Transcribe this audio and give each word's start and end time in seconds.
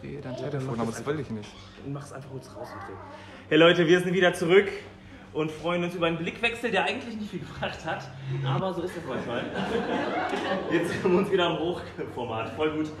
Dreh 0.00 0.20
dein 0.22 0.36
Telefon, 0.36 0.78
aber 0.78 0.92
das 0.92 1.04
will 1.04 1.20
ich 1.20 1.30
nicht. 1.30 1.48
Dann 1.82 1.92
mach's 1.92 2.12
einfach 2.12 2.30
kurz 2.30 2.46
raus 2.54 2.68
und 2.72 2.80
dreh. 2.82 2.96
Hey 3.48 3.58
Leute, 3.58 3.86
wir 3.86 4.00
sind 4.00 4.12
wieder 4.12 4.32
zurück 4.32 4.68
und 5.32 5.50
freuen 5.50 5.82
uns 5.82 5.94
über 5.94 6.06
einen 6.06 6.18
Blickwechsel, 6.18 6.70
der 6.70 6.84
eigentlich 6.84 7.16
nicht 7.16 7.30
viel 7.30 7.40
gebracht 7.40 7.84
hat, 7.84 8.08
aber 8.44 8.72
so 8.74 8.82
ist 8.82 8.96
es 8.96 9.02
manchmal. 9.06 9.44
Jetzt 10.72 10.90
sind 10.90 11.10
wir 11.10 11.18
uns 11.18 11.30
wieder 11.30 11.46
im 11.50 11.58
Hochformat, 11.58 12.50
voll 12.50 12.70
gut. 12.76 12.92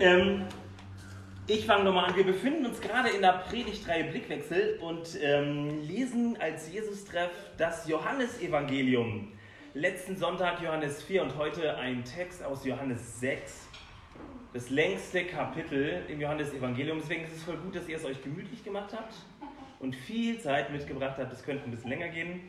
Ähm, 0.00 0.46
ich 1.46 1.64
fange 1.64 1.84
nochmal 1.84 2.10
an. 2.10 2.16
Wir 2.16 2.26
befinden 2.26 2.66
uns 2.66 2.80
gerade 2.80 3.10
in 3.10 3.22
der 3.22 3.44
Predigtreihe 3.48 4.10
Blickwechsel 4.10 4.80
und 4.80 5.16
ähm, 5.22 5.80
lesen 5.82 6.36
als 6.40 6.72
Jesus-Treff 6.72 7.30
das 7.56 7.86
Johannesevangelium. 7.86 9.32
Letzten 9.74 10.16
Sonntag 10.16 10.60
Johannes 10.60 11.02
4 11.04 11.22
und 11.22 11.36
heute 11.36 11.76
ein 11.76 12.02
Text 12.04 12.42
aus 12.42 12.64
Johannes 12.64 13.20
6. 13.20 13.65
Das 14.56 14.70
längste 14.70 15.26
Kapitel 15.26 16.02
im 16.08 16.18
Johannesevangelium. 16.18 16.98
Deswegen 16.98 17.24
ist 17.24 17.36
es 17.36 17.42
voll 17.42 17.58
gut, 17.58 17.76
dass 17.76 17.86
ihr 17.88 17.98
es 17.98 18.06
euch 18.06 18.22
gemütlich 18.22 18.64
gemacht 18.64 18.90
habt 18.96 19.12
und 19.80 19.94
viel 19.94 20.40
Zeit 20.40 20.72
mitgebracht 20.72 21.18
habt. 21.18 21.30
Es 21.30 21.42
könnte 21.42 21.64
ein 21.64 21.70
bisschen 21.72 21.90
länger 21.90 22.08
gehen. 22.08 22.40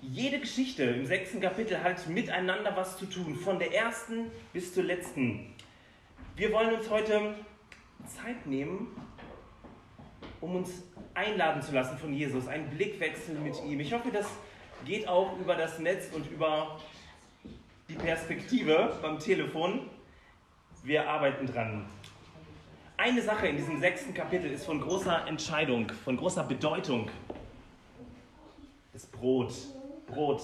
Jede 0.00 0.40
Geschichte 0.40 0.84
im 0.84 1.04
sechsten 1.04 1.38
Kapitel 1.38 1.82
hat 1.82 2.08
miteinander 2.08 2.74
was 2.74 2.96
zu 2.96 3.04
tun, 3.04 3.36
von 3.36 3.58
der 3.58 3.74
ersten 3.74 4.30
bis 4.54 4.72
zur 4.72 4.84
letzten. 4.84 5.52
Wir 6.36 6.50
wollen 6.50 6.76
uns 6.76 6.88
heute 6.88 7.34
Zeit 8.06 8.46
nehmen, 8.46 8.88
um 10.40 10.56
uns 10.56 10.82
einladen 11.12 11.60
zu 11.60 11.72
lassen 11.72 11.98
von 11.98 12.14
Jesus, 12.14 12.48
einen 12.48 12.70
Blickwechsel 12.70 13.34
mit 13.34 13.62
ihm. 13.66 13.80
Ich 13.80 13.92
hoffe, 13.92 14.08
das 14.10 14.30
geht 14.86 15.06
auch 15.06 15.38
über 15.38 15.56
das 15.56 15.78
Netz 15.78 16.08
und 16.10 16.26
über 16.30 16.80
die 17.90 17.96
Perspektive 17.96 18.96
beim 19.02 19.18
Telefon. 19.18 19.90
Wir 20.84 21.08
arbeiten 21.08 21.46
dran. 21.46 21.86
Eine 22.96 23.20
Sache 23.20 23.48
in 23.48 23.56
diesem 23.56 23.80
sechsten 23.80 24.14
Kapitel 24.14 24.50
ist 24.50 24.64
von 24.64 24.80
großer 24.80 25.26
Entscheidung, 25.26 25.90
von 26.04 26.16
großer 26.16 26.44
Bedeutung. 26.44 27.10
Das 28.92 29.06
Brot. 29.06 29.52
Brot. 30.06 30.40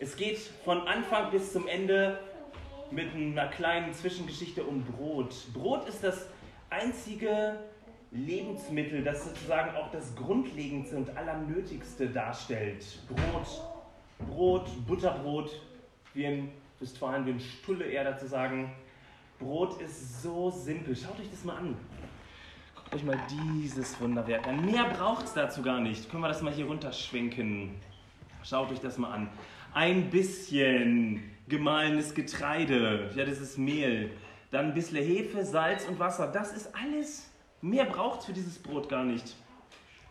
Es 0.00 0.16
geht 0.16 0.38
von 0.38 0.88
Anfang 0.88 1.30
bis 1.30 1.52
zum 1.52 1.68
Ende 1.68 2.18
mit 2.90 3.14
einer 3.14 3.46
kleinen 3.48 3.94
Zwischengeschichte 3.94 4.64
um 4.64 4.82
Brot. 4.82 5.34
Brot 5.52 5.86
ist 5.88 6.02
das 6.02 6.26
einzige 6.70 7.58
Lebensmittel, 8.10 9.04
das 9.04 9.24
sozusagen 9.24 9.76
auch 9.76 9.90
das 9.92 10.14
Grundlegendste 10.16 10.96
und 10.96 11.16
Allernötigste 11.16 12.08
darstellt. 12.08 12.84
Brot, 13.08 13.62
Brot, 14.28 14.86
Butterbrot, 14.86 15.50
wie 16.14 16.24
in 16.24 16.61
Westfalen, 16.82 17.24
wie 17.24 17.30
in 17.30 17.40
Stulle 17.40 17.84
eher 17.84 18.04
dazu 18.04 18.26
sagen. 18.26 18.72
Brot 19.38 19.80
ist 19.80 20.22
so 20.22 20.50
simpel. 20.50 20.94
Schaut 20.96 21.18
euch 21.20 21.30
das 21.30 21.44
mal 21.44 21.56
an. 21.56 21.76
Guckt 22.74 22.94
euch 22.94 23.04
mal 23.04 23.18
dieses 23.30 23.98
Wunderwerk 24.00 24.46
an. 24.46 24.64
Mehr 24.64 24.84
braucht 24.84 25.24
es 25.26 25.32
dazu 25.32 25.62
gar 25.62 25.80
nicht. 25.80 26.10
Können 26.10 26.22
wir 26.22 26.28
das 26.28 26.42
mal 26.42 26.52
hier 26.52 26.66
runterschwenken? 26.66 27.70
Schaut 28.42 28.70
euch 28.70 28.80
das 28.80 28.98
mal 28.98 29.12
an. 29.12 29.28
Ein 29.72 30.10
bisschen 30.10 31.22
gemahlenes 31.48 32.14
Getreide, 32.14 33.10
ja, 33.14 33.24
das 33.24 33.40
ist 33.40 33.58
Mehl. 33.58 34.10
Dann 34.50 34.66
ein 34.66 34.74
bisschen 34.74 34.98
Hefe, 34.98 35.44
Salz 35.44 35.86
und 35.86 35.98
Wasser. 35.98 36.26
Das 36.26 36.52
ist 36.52 36.74
alles. 36.74 37.30
Mehr 37.62 37.84
braucht 37.84 38.20
es 38.20 38.26
für 38.26 38.32
dieses 38.32 38.58
Brot 38.58 38.88
gar 38.88 39.04
nicht. 39.04 39.34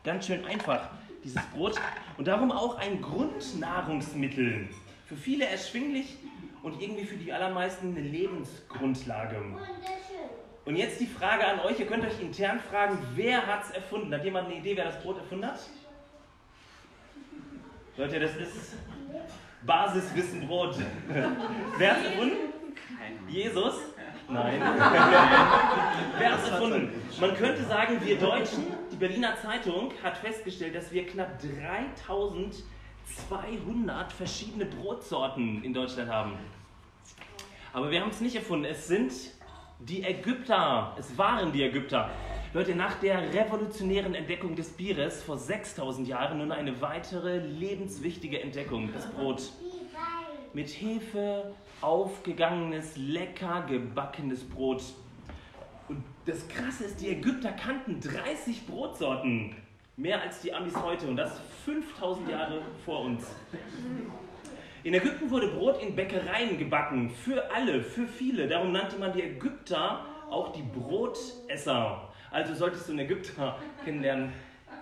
Ganz 0.03 0.25
schön 0.25 0.43
einfach, 0.45 0.89
dieses 1.23 1.41
Brot. 1.53 1.79
Und 2.17 2.27
darum 2.27 2.51
auch 2.51 2.77
ein 2.77 3.01
Grundnahrungsmittel. 3.01 4.67
Für 5.05 5.15
viele 5.15 5.45
erschwinglich 5.45 6.17
und 6.63 6.81
irgendwie 6.81 7.05
für 7.05 7.15
die 7.15 7.33
allermeisten 7.33 7.95
eine 7.95 8.07
Lebensgrundlage. 8.07 9.41
Und 10.65 10.75
jetzt 10.75 10.99
die 10.99 11.07
Frage 11.07 11.45
an 11.45 11.59
euch, 11.61 11.79
ihr 11.79 11.87
könnt 11.87 12.05
euch 12.05 12.21
intern 12.21 12.59
fragen, 12.59 12.99
wer 13.15 13.45
hat 13.45 13.63
es 13.63 13.71
erfunden? 13.71 14.13
Hat 14.13 14.23
jemand 14.23 14.47
eine 14.47 14.57
Idee, 14.57 14.77
wer 14.77 14.85
das 14.85 15.01
Brot 15.01 15.17
erfunden 15.17 15.47
hat? 15.47 15.59
Leute, 17.97 18.19
das 18.19 18.35
ist 18.35 18.75
Basiswissen 19.63 20.47
Brot. 20.47 20.75
wer 21.77 21.91
hat 21.91 21.99
es 21.99 22.11
erfunden? 22.11 22.37
Jesus? 23.27 23.75
Nein. 24.29 24.61
wer 26.17 26.31
hat 26.31 26.43
es 26.43 26.49
erfunden? 26.49 26.91
Man 27.19 27.35
könnte 27.35 27.63
sagen, 27.63 27.99
wir 28.03 28.17
Deutschen, 28.17 28.67
die 28.91 28.95
Berliner 28.95 29.35
Zeitung 29.41 29.91
hat 30.03 30.17
festgestellt, 30.17 30.75
dass 30.75 30.91
wir 30.91 31.05
knapp 31.05 31.39
3200 33.29 34.11
verschiedene 34.11 34.65
Brotsorten 34.65 35.63
in 35.63 35.73
Deutschland 35.73 36.09
haben. 36.09 36.33
Aber 37.73 37.89
wir 37.89 38.01
haben 38.01 38.09
es 38.09 38.21
nicht 38.21 38.35
erfunden. 38.35 38.65
Es 38.65 38.87
sind 38.87 39.13
die 39.79 40.03
Ägypter. 40.03 40.95
Es 40.97 41.17
waren 41.17 41.51
die 41.51 41.63
Ägypter. 41.63 42.09
Leute, 42.53 42.75
nach 42.75 42.95
der 42.95 43.33
revolutionären 43.33 44.13
Entdeckung 44.13 44.55
des 44.55 44.69
Bieres 44.69 45.23
vor 45.23 45.37
6000 45.37 46.07
Jahren 46.07 46.39
nun 46.39 46.51
eine 46.51 46.81
weitere 46.81 47.39
lebenswichtige 47.39 48.41
Entdeckung, 48.41 48.91
das 48.93 49.09
Brot. 49.09 49.51
Mit 50.53 50.67
Hefe 50.69 51.55
aufgegangenes, 51.79 52.97
lecker 52.97 53.65
gebackenes 53.69 54.43
Brot. 54.43 54.83
Und 55.87 56.03
das 56.25 56.45
Krasse 56.49 56.83
ist, 56.85 56.99
die 56.99 57.07
Ägypter 57.07 57.53
kannten 57.53 58.01
30 58.01 58.67
Brotsorten. 58.67 59.55
Mehr 60.01 60.19
als 60.19 60.41
die 60.41 60.51
Amis 60.51 60.75
heute 60.75 61.05
und 61.05 61.15
das 61.15 61.39
5000 61.63 62.31
Jahre 62.31 62.63
vor 62.83 63.01
uns. 63.01 63.23
In 64.83 64.95
Ägypten 64.95 65.29
wurde 65.29 65.49
Brot 65.49 65.79
in 65.79 65.95
Bäckereien 65.95 66.57
gebacken, 66.57 67.11
für 67.11 67.51
alle, 67.51 67.83
für 67.83 68.07
viele. 68.07 68.47
Darum 68.47 68.71
nannte 68.71 68.97
man 68.97 69.13
die 69.13 69.21
Ägypter 69.21 70.03
auch 70.27 70.53
die 70.53 70.63
Brotesser. 70.63 72.11
Also 72.31 72.55
solltest 72.55 72.87
du 72.87 72.93
einen 72.93 73.01
Ägypter 73.01 73.59
kennenlernen, 73.85 74.33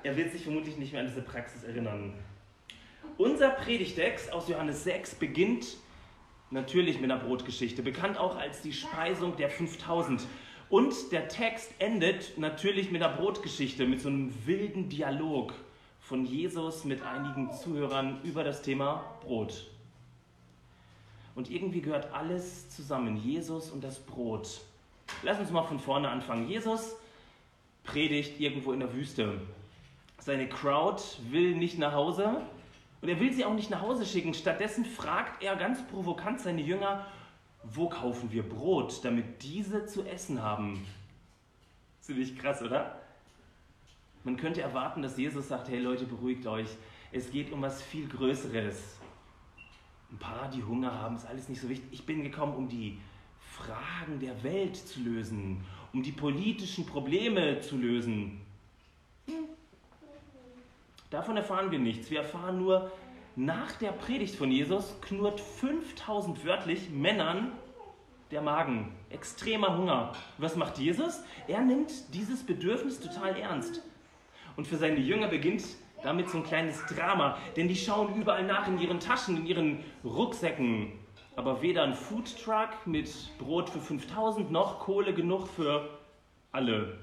er 0.03 0.15
wird 0.15 0.31
sich 0.31 0.43
vermutlich 0.43 0.77
nicht 0.77 0.93
mehr 0.93 1.01
an 1.01 1.07
diese 1.07 1.21
Praxis 1.21 1.65
erinnern. 1.65 2.13
Unser 3.17 3.49
Predigtext 3.49 4.31
aus 4.31 4.47
Johannes 4.47 4.85
6 4.85 5.15
beginnt 5.15 5.75
natürlich 6.49 7.01
mit 7.01 7.11
einer 7.11 7.21
Brotgeschichte, 7.21 7.83
bekannt 7.83 8.17
auch 8.17 8.37
als 8.37 8.61
die 8.61 8.71
Speisung 8.71 9.35
der 9.35 9.49
5000. 9.49 10.21
Und 10.69 11.11
der 11.11 11.27
Text 11.27 11.71
endet 11.79 12.37
natürlich 12.37 12.91
mit 12.91 13.01
einer 13.01 13.15
Brotgeschichte, 13.15 13.87
mit 13.87 14.01
so 14.01 14.09
einem 14.09 14.33
wilden 14.45 14.87
Dialog 14.89 15.53
von 15.99 16.25
Jesus 16.25 16.85
mit 16.85 17.01
einigen 17.01 17.51
Zuhörern 17.51 18.19
über 18.23 18.43
das 18.43 18.61
Thema 18.61 19.03
Brot. 19.21 19.67
Und 21.35 21.49
irgendwie 21.49 21.81
gehört 21.81 22.13
alles 22.13 22.69
zusammen, 22.69 23.17
Jesus 23.17 23.71
und 23.71 23.83
das 23.83 23.99
Brot. 23.99 24.61
Lass 25.23 25.39
uns 25.39 25.51
mal 25.51 25.63
von 25.63 25.79
vorne 25.79 26.09
anfangen. 26.09 26.47
Jesus 26.47 26.95
predigt 27.83 28.39
irgendwo 28.39 28.71
in 28.71 28.79
der 28.79 28.93
Wüste. 28.93 29.39
Seine 30.19 30.47
Crowd 30.49 31.01
will 31.29 31.55
nicht 31.55 31.79
nach 31.79 31.93
Hause 31.93 32.41
und 33.01 33.09
er 33.09 33.19
will 33.19 33.33
sie 33.33 33.45
auch 33.45 33.53
nicht 33.53 33.69
nach 33.69 33.81
Hause 33.81 34.05
schicken. 34.05 34.33
Stattdessen 34.33 34.85
fragt 34.85 35.41
er 35.41 35.55
ganz 35.55 35.81
provokant 35.87 36.41
seine 36.41 36.61
Jünger, 36.61 37.07
wo 37.63 37.89
kaufen 37.89 38.31
wir 38.31 38.43
Brot, 38.43 39.03
damit 39.03 39.43
diese 39.43 39.85
zu 39.85 40.05
essen 40.05 40.41
haben? 40.41 40.85
Ziemlich 42.01 42.37
krass, 42.37 42.61
oder? 42.61 42.99
Man 44.23 44.37
könnte 44.37 44.61
erwarten, 44.61 45.01
dass 45.01 45.17
Jesus 45.17 45.47
sagt, 45.47 45.69
hey 45.69 45.79
Leute, 45.79 46.05
beruhigt 46.05 46.45
euch. 46.47 46.69
Es 47.11 47.31
geht 47.31 47.51
um 47.51 47.61
was 47.61 47.81
viel 47.81 48.07
Größeres. 48.07 48.99
Ein 50.11 50.17
paar, 50.17 50.49
die 50.49 50.63
Hunger 50.63 50.93
haben, 50.93 51.15
ist 51.15 51.25
alles 51.25 51.49
nicht 51.49 51.61
so 51.61 51.69
wichtig. 51.69 51.87
Ich 51.91 52.05
bin 52.05 52.23
gekommen, 52.23 52.55
um 52.55 52.67
die 52.67 52.99
Fragen 53.39 54.19
der 54.19 54.41
Welt 54.43 54.75
zu 54.75 55.01
lösen, 55.01 55.63
um 55.93 56.01
die 56.01 56.11
politischen 56.11 56.85
Probleme 56.85 57.59
zu 57.61 57.77
lösen. 57.77 58.41
Davon 61.09 61.37
erfahren 61.37 61.71
wir 61.71 61.79
nichts. 61.79 62.09
Wir 62.09 62.19
erfahren 62.19 62.57
nur, 62.57 62.91
nach 63.39 63.71
der 63.71 63.93
Predigt 63.93 64.35
von 64.35 64.51
Jesus 64.51 64.97
knurrt 64.99 65.39
5000 65.39 66.43
wörtlich 66.43 66.89
Männern 66.89 67.53
der 68.31 68.41
Magen. 68.41 68.91
Extremer 69.09 69.77
Hunger. 69.77 70.11
Was 70.39 70.57
macht 70.57 70.77
Jesus? 70.77 71.23
Er 71.47 71.61
nimmt 71.61 72.13
dieses 72.13 72.45
Bedürfnis 72.45 72.99
total 72.99 73.37
ernst. 73.37 73.81
Und 74.57 74.67
für 74.67 74.75
seine 74.75 74.99
Jünger 74.99 75.29
beginnt 75.29 75.63
damit 76.03 76.29
so 76.29 76.39
ein 76.39 76.43
kleines 76.43 76.85
Drama, 76.87 77.37
denn 77.55 77.69
die 77.69 77.77
schauen 77.77 78.13
überall 78.15 78.45
nach 78.45 78.67
in 78.67 78.77
ihren 78.77 78.99
Taschen, 78.99 79.37
in 79.37 79.45
ihren 79.45 79.85
Rucksäcken. 80.03 80.91
Aber 81.37 81.61
weder 81.61 81.83
ein 81.83 81.93
Foodtruck 81.93 82.85
mit 82.85 83.09
Brot 83.37 83.69
für 83.69 83.79
5000 83.79 84.51
noch 84.51 84.79
Kohle 84.79 85.13
genug 85.13 85.47
für 85.47 85.97
alle. 86.51 86.97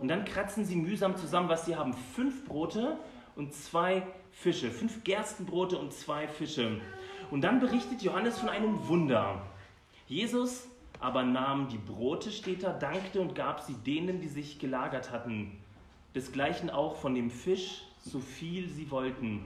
Und 0.00 0.08
dann 0.08 0.24
kratzen 0.24 0.64
sie 0.64 0.76
mühsam 0.76 1.14
zusammen, 1.18 1.50
was 1.50 1.66
sie 1.66 1.76
haben. 1.76 1.92
Fünf 1.92 2.46
Brote 2.46 2.96
und 3.36 3.52
zwei 3.52 4.02
Fische. 4.40 4.70
Fünf 4.70 5.04
Gerstenbrote 5.04 5.76
und 5.76 5.92
zwei 5.92 6.26
Fische. 6.26 6.80
Und 7.30 7.42
dann 7.42 7.60
berichtet 7.60 8.00
Johannes 8.00 8.38
von 8.38 8.48
einem 8.48 8.88
Wunder. 8.88 9.42
Jesus 10.06 10.66
aber 10.98 11.22
nahm 11.22 11.68
die 11.68 11.78
Brote, 11.78 12.30
steht 12.30 12.62
da, 12.62 12.72
dankte 12.72 13.20
und 13.20 13.34
gab 13.34 13.60
sie 13.60 13.74
denen, 13.74 14.20
die 14.20 14.28
sich 14.28 14.58
gelagert 14.58 15.10
hatten. 15.10 15.58
Desgleichen 16.14 16.70
auch 16.70 16.96
von 16.96 17.14
dem 17.14 17.30
Fisch, 17.30 17.82
so 18.02 18.18
viel 18.18 18.68
sie 18.68 18.90
wollten. 18.90 19.44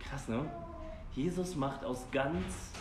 Krass, 0.00 0.28
ne? 0.28 0.50
Jesus 1.14 1.54
macht 1.56 1.84
aus 1.84 2.06
ganz 2.10 2.72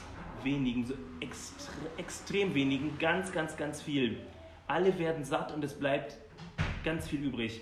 wenigen, 0.43 0.85
so 0.85 0.93
extre 1.19 1.71
extrem 1.97 2.53
wenigen, 2.55 2.97
ganz, 2.99 3.31
ganz, 3.31 3.55
ganz 3.55 3.81
viel. 3.81 4.19
Alle 4.67 4.97
werden 4.97 5.25
satt 5.25 5.51
und 5.51 5.63
es 5.63 5.73
bleibt 5.73 6.17
ganz 6.83 7.07
viel 7.07 7.23
übrig. 7.23 7.61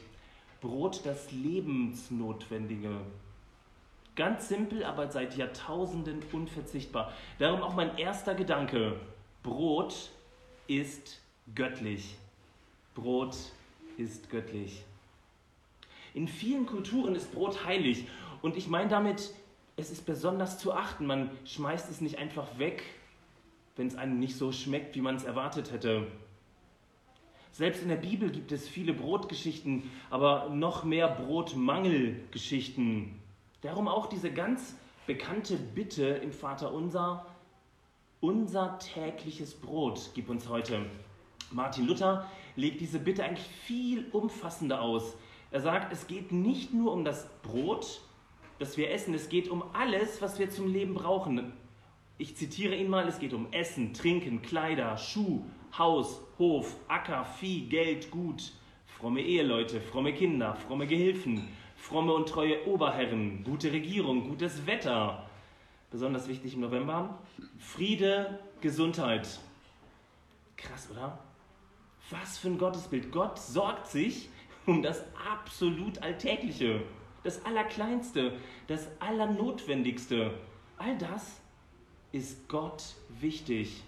Brot, 0.61 1.01
das 1.05 1.31
Lebensnotwendige. 1.31 3.01
Ganz 4.17 4.49
simpel, 4.49 4.83
aber 4.83 5.09
seit 5.11 5.37
Jahrtausenden 5.37 6.23
unverzichtbar. 6.33 7.13
Darum 7.37 7.61
auch 7.61 7.75
mein 7.75 7.99
erster 7.99 8.33
Gedanke. 8.33 8.99
Brot 9.43 10.09
ist 10.65 11.21
göttlich. 11.53 12.15
Brot 12.95 13.37
ist 13.95 14.31
göttlich. 14.31 14.83
In 16.15 16.27
vielen 16.27 16.65
Kulturen 16.65 17.13
ist 17.13 17.31
Brot 17.31 17.63
heilig. 17.63 18.07
Und 18.41 18.57
ich 18.57 18.67
meine 18.67 18.89
damit, 18.89 19.35
es 19.75 19.91
ist 19.91 20.07
besonders 20.07 20.57
zu 20.57 20.73
achten. 20.73 21.05
Man 21.05 21.29
schmeißt 21.45 21.91
es 21.91 22.01
nicht 22.01 22.17
einfach 22.17 22.57
weg, 22.57 22.81
wenn 23.75 23.85
es 23.85 23.95
einem 23.95 24.17
nicht 24.17 24.35
so 24.35 24.51
schmeckt, 24.51 24.95
wie 24.95 25.01
man 25.01 25.15
es 25.15 25.25
erwartet 25.25 25.71
hätte. 25.71 26.07
Selbst 27.51 27.83
in 27.83 27.89
der 27.89 27.97
Bibel 27.97 28.31
gibt 28.31 28.51
es 28.51 28.67
viele 28.67 28.93
Brotgeschichten, 28.93 29.91
aber 30.09 30.49
noch 30.49 30.83
mehr 30.83 31.07
Brotmangelgeschichten. 31.07 33.26
Darum 33.67 33.89
auch 33.89 34.05
diese 34.05 34.31
ganz 34.31 34.77
bekannte 35.07 35.57
Bitte 35.57 36.05
im 36.05 36.31
Vater 36.31 36.73
unser, 36.73 37.25
unser 38.21 38.79
tägliches 38.79 39.55
Brot 39.55 40.11
gib 40.15 40.29
uns 40.29 40.47
heute. 40.47 40.85
Martin 41.51 41.85
Luther 41.85 42.31
legt 42.55 42.79
diese 42.79 42.97
Bitte 42.97 43.25
eigentlich 43.25 43.45
viel 43.45 44.07
umfassender 44.13 44.81
aus. 44.81 45.17
Er 45.51 45.59
sagt, 45.59 45.91
es 45.91 46.07
geht 46.07 46.31
nicht 46.31 46.73
nur 46.73 46.93
um 46.93 47.03
das 47.03 47.27
Brot, 47.41 47.99
das 48.57 48.77
wir 48.77 48.89
essen, 48.89 49.13
es 49.13 49.27
geht 49.27 49.49
um 49.49 49.61
alles, 49.73 50.21
was 50.21 50.39
wir 50.39 50.49
zum 50.49 50.71
Leben 50.71 50.93
brauchen. 50.93 51.51
Ich 52.17 52.37
zitiere 52.37 52.73
ihn 52.73 52.89
mal, 52.89 53.05
es 53.05 53.19
geht 53.19 53.33
um 53.33 53.51
Essen, 53.51 53.93
Trinken, 53.93 54.41
Kleider, 54.41 54.95
Schuh, 54.97 55.43
Haus, 55.77 56.21
Hof, 56.39 56.77
Acker, 56.87 57.25
Vieh, 57.25 57.67
Geld, 57.67 58.11
Gut, 58.11 58.53
fromme 58.85 59.19
Eheleute, 59.19 59.81
fromme 59.81 60.13
Kinder, 60.13 60.55
fromme 60.55 60.87
Gehilfen, 60.87 61.49
fromme 61.77 62.13
und 62.13 62.27
treue 62.27 62.67
Oberherren, 62.67 63.43
gute 63.43 63.71
Regierung, 63.71 64.27
gutes 64.27 64.65
Wetter. 64.65 65.29
Besonders 65.89 66.27
wichtig 66.27 66.55
im 66.55 66.61
November. 66.61 67.19
Friede, 67.59 68.39
Gesundheit. 68.59 69.39
Krass, 70.57 70.89
oder? 70.91 71.19
Was 72.09 72.37
für 72.37 72.49
ein 72.49 72.57
Gottesbild. 72.57 73.11
Gott 73.11 73.39
sorgt 73.39 73.87
sich 73.87 74.29
um 74.65 74.81
das 74.81 75.03
absolut 75.31 76.01
Alltägliche, 76.03 76.81
das 77.23 77.45
Allerkleinste, 77.45 78.33
das 78.67 78.89
Allernotwendigste. 78.99 80.31
All 80.77 80.97
das 80.97 81.39
ist 82.11 82.47
Gott 82.49 82.83
wichtig. 83.21 83.83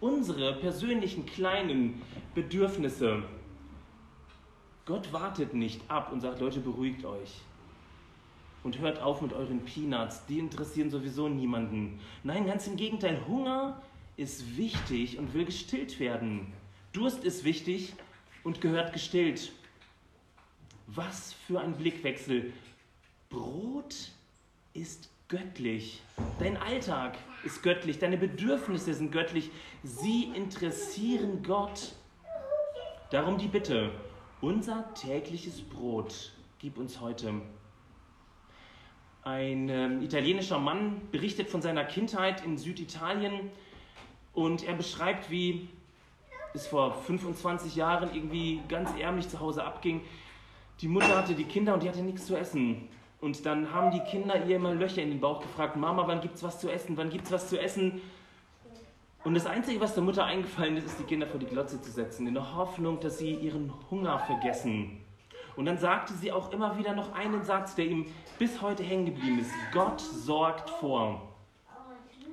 Unsere 0.00 0.54
persönlichen 0.54 1.24
kleinen 1.24 2.02
Bedürfnisse. 2.34 3.22
Gott 4.88 5.12
wartet 5.12 5.52
nicht 5.52 5.82
ab 5.90 6.12
und 6.12 6.22
sagt, 6.22 6.40
Leute, 6.40 6.60
beruhigt 6.60 7.04
euch. 7.04 7.42
Und 8.64 8.78
hört 8.78 9.02
auf 9.02 9.20
mit 9.20 9.34
euren 9.34 9.62
Peanuts, 9.62 10.24
die 10.24 10.38
interessieren 10.38 10.90
sowieso 10.90 11.28
niemanden. 11.28 12.00
Nein, 12.24 12.46
ganz 12.46 12.66
im 12.66 12.76
Gegenteil, 12.76 13.20
Hunger 13.28 13.82
ist 14.16 14.56
wichtig 14.56 15.18
und 15.18 15.34
will 15.34 15.44
gestillt 15.44 16.00
werden. 16.00 16.54
Durst 16.94 17.22
ist 17.22 17.44
wichtig 17.44 17.92
und 18.44 18.62
gehört 18.62 18.94
gestillt. 18.94 19.52
Was 20.86 21.34
für 21.34 21.60
ein 21.60 21.74
Blickwechsel. 21.76 22.54
Brot 23.28 24.12
ist 24.72 25.10
göttlich. 25.28 26.00
Dein 26.38 26.56
Alltag 26.56 27.18
ist 27.44 27.62
göttlich. 27.62 27.98
Deine 27.98 28.16
Bedürfnisse 28.16 28.94
sind 28.94 29.12
göttlich. 29.12 29.50
Sie 29.82 30.32
interessieren 30.34 31.42
Gott. 31.42 31.92
Darum 33.10 33.36
die 33.36 33.48
Bitte. 33.48 33.90
Unser 34.40 34.94
tägliches 34.94 35.60
Brot 35.60 36.30
gib 36.60 36.78
uns 36.78 37.00
heute. 37.00 37.34
Ein 39.24 39.68
äh, 39.68 39.88
italienischer 40.04 40.60
Mann 40.60 41.02
berichtet 41.10 41.48
von 41.48 41.60
seiner 41.60 41.84
Kindheit 41.84 42.44
in 42.44 42.56
Süditalien 42.56 43.50
und 44.34 44.62
er 44.62 44.74
beschreibt, 44.74 45.28
wie 45.32 45.68
es 46.54 46.68
vor 46.68 46.94
25 46.94 47.74
Jahren 47.74 48.14
irgendwie 48.14 48.60
ganz 48.68 48.90
ärmlich 48.96 49.28
zu 49.28 49.40
Hause 49.40 49.64
abging. 49.64 50.02
Die 50.82 50.88
Mutter 50.88 51.18
hatte 51.18 51.34
die 51.34 51.42
Kinder 51.42 51.74
und 51.74 51.82
die 51.82 51.88
hatte 51.88 52.02
nichts 52.02 52.26
zu 52.26 52.36
essen. 52.36 52.88
Und 53.20 53.44
dann 53.44 53.72
haben 53.72 53.90
die 53.90 54.08
Kinder 54.08 54.46
ihr 54.46 54.54
immer 54.54 54.72
Löcher 54.72 55.02
in 55.02 55.10
den 55.10 55.20
Bauch 55.20 55.40
gefragt, 55.40 55.74
Mama, 55.74 56.06
wann 56.06 56.20
gibt's 56.20 56.44
was 56.44 56.60
zu 56.60 56.70
essen? 56.70 56.96
Wann 56.96 57.10
gibt's 57.10 57.32
was 57.32 57.48
zu 57.48 57.60
essen? 57.60 58.00
Und 59.24 59.34
das 59.34 59.46
Einzige, 59.46 59.80
was 59.80 59.94
der 59.94 60.02
Mutter 60.02 60.24
eingefallen 60.24 60.76
ist, 60.76 60.86
ist, 60.86 60.98
die 61.00 61.04
Kinder 61.04 61.26
vor 61.26 61.40
die 61.40 61.46
Glotze 61.46 61.80
zu 61.80 61.90
setzen, 61.90 62.26
in 62.26 62.34
der 62.34 62.54
Hoffnung, 62.56 63.00
dass 63.00 63.18
sie 63.18 63.34
ihren 63.34 63.72
Hunger 63.90 64.18
vergessen. 64.20 65.00
Und 65.56 65.66
dann 65.66 65.76
sagte 65.76 66.14
sie 66.14 66.30
auch 66.30 66.52
immer 66.52 66.78
wieder 66.78 66.94
noch 66.94 67.12
einen 67.12 67.42
Satz, 67.42 67.74
der 67.74 67.86
ihm 67.86 68.06
bis 68.38 68.62
heute 68.62 68.84
hängen 68.84 69.06
geblieben 69.06 69.40
ist. 69.40 69.50
Gott 69.72 70.00
sorgt 70.00 70.70
vor. 70.70 71.20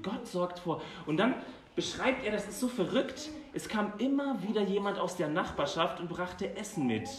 Gott 0.03 0.27
sorgt 0.27 0.59
vor. 0.59 0.79
Und 1.07 1.17
dann 1.17 1.33
beschreibt 1.75 2.23
er, 2.23 2.31
das 2.31 2.47
ist 2.47 2.59
so 2.59 2.67
verrückt, 2.67 3.29
es 3.53 3.67
kam 3.67 3.93
immer 3.97 4.43
wieder 4.43 4.61
jemand 4.61 4.99
aus 4.99 5.17
der 5.17 5.27
Nachbarschaft 5.27 5.99
und 5.99 6.07
brachte 6.07 6.55
Essen 6.55 6.85
mit. 6.85 7.09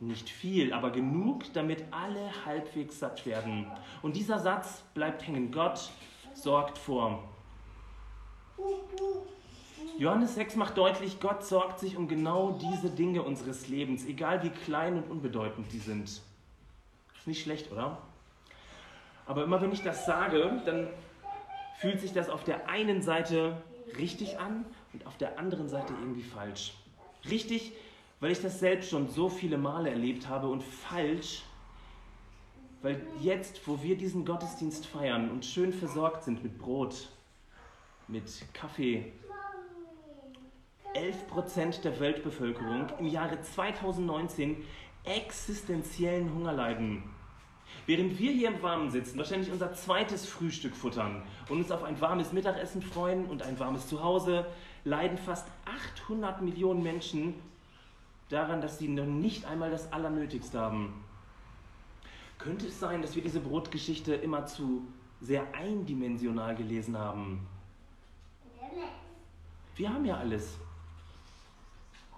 Nicht 0.00 0.30
viel, 0.30 0.72
aber 0.72 0.90
genug, 0.90 1.52
damit 1.52 1.84
alle 1.90 2.30
halbwegs 2.46 2.98
satt 2.98 3.26
werden. 3.26 3.66
Und 4.00 4.16
dieser 4.16 4.38
Satz 4.38 4.84
bleibt 4.94 5.26
hängen. 5.26 5.50
Gott 5.50 5.90
sorgt 6.32 6.78
vor. 6.78 7.22
Johannes 9.98 10.36
6 10.36 10.54
macht 10.54 10.78
deutlich, 10.78 11.18
Gott 11.18 11.44
sorgt 11.44 11.80
sich 11.80 11.96
um 11.96 12.06
genau 12.06 12.52
diese 12.52 12.88
Dinge 12.88 13.22
unseres 13.22 13.66
Lebens, 13.66 14.06
egal 14.06 14.44
wie 14.44 14.50
klein 14.50 14.96
und 14.96 15.10
unbedeutend 15.10 15.72
die 15.72 15.80
sind. 15.80 16.04
Ist 16.04 17.26
nicht 17.26 17.42
schlecht, 17.42 17.72
oder? 17.72 17.98
Aber 19.26 19.42
immer 19.42 19.60
wenn 19.60 19.72
ich 19.72 19.82
das 19.82 20.06
sage, 20.06 20.62
dann 20.64 20.86
fühlt 21.80 22.00
sich 22.00 22.12
das 22.12 22.30
auf 22.30 22.44
der 22.44 22.68
einen 22.68 23.02
Seite 23.02 23.60
richtig 23.98 24.38
an 24.38 24.64
und 24.92 25.04
auf 25.06 25.16
der 25.16 25.38
anderen 25.38 25.68
Seite 25.68 25.92
irgendwie 26.00 26.22
falsch. 26.22 26.74
Richtig, 27.28 27.72
weil 28.20 28.30
ich 28.30 28.40
das 28.40 28.60
selbst 28.60 28.90
schon 28.90 29.08
so 29.08 29.28
viele 29.28 29.58
Male 29.58 29.90
erlebt 29.90 30.28
habe 30.28 30.48
und 30.48 30.62
falsch, 30.62 31.42
weil 32.82 33.04
jetzt, 33.20 33.66
wo 33.66 33.82
wir 33.82 33.96
diesen 33.96 34.24
Gottesdienst 34.24 34.86
feiern 34.86 35.30
und 35.30 35.44
schön 35.44 35.72
versorgt 35.72 36.22
sind 36.22 36.42
mit 36.42 36.58
Brot, 36.58 37.08
mit 38.08 38.24
Kaffee, 38.54 39.12
11% 40.94 41.82
der 41.82 42.00
Weltbevölkerung 42.00 42.86
im 42.98 43.06
Jahre 43.06 43.40
2019 43.40 44.56
existenziellen 45.04 46.32
Hunger 46.34 46.52
leiden. 46.52 47.02
Während 47.86 48.18
wir 48.18 48.32
hier 48.32 48.48
im 48.48 48.62
Warmen 48.62 48.90
sitzen, 48.90 49.18
wahrscheinlich 49.18 49.52
unser 49.52 49.74
zweites 49.74 50.26
Frühstück 50.26 50.74
futtern 50.74 51.22
und 51.48 51.58
uns 51.58 51.70
auf 51.70 51.84
ein 51.84 52.00
warmes 52.00 52.32
Mittagessen 52.32 52.82
freuen 52.82 53.26
und 53.26 53.42
ein 53.42 53.58
warmes 53.58 53.86
Zuhause, 53.86 54.46
leiden 54.84 55.18
fast 55.18 55.46
800 55.66 56.40
Millionen 56.40 56.82
Menschen 56.82 57.34
daran, 58.30 58.60
dass 58.60 58.78
sie 58.78 58.88
noch 58.88 59.06
nicht 59.06 59.44
einmal 59.44 59.70
das 59.70 59.92
Allernötigste 59.92 60.58
haben. 60.58 61.04
Könnte 62.38 62.66
es 62.66 62.80
sein, 62.80 63.02
dass 63.02 63.16
wir 63.16 63.22
diese 63.22 63.40
Brotgeschichte 63.40 64.14
immer 64.14 64.46
zu 64.46 64.86
sehr 65.20 65.54
eindimensional 65.54 66.56
gelesen 66.56 66.96
haben? 66.96 67.46
Wir 69.76 69.92
haben 69.92 70.04
ja 70.04 70.16
alles. 70.16 70.56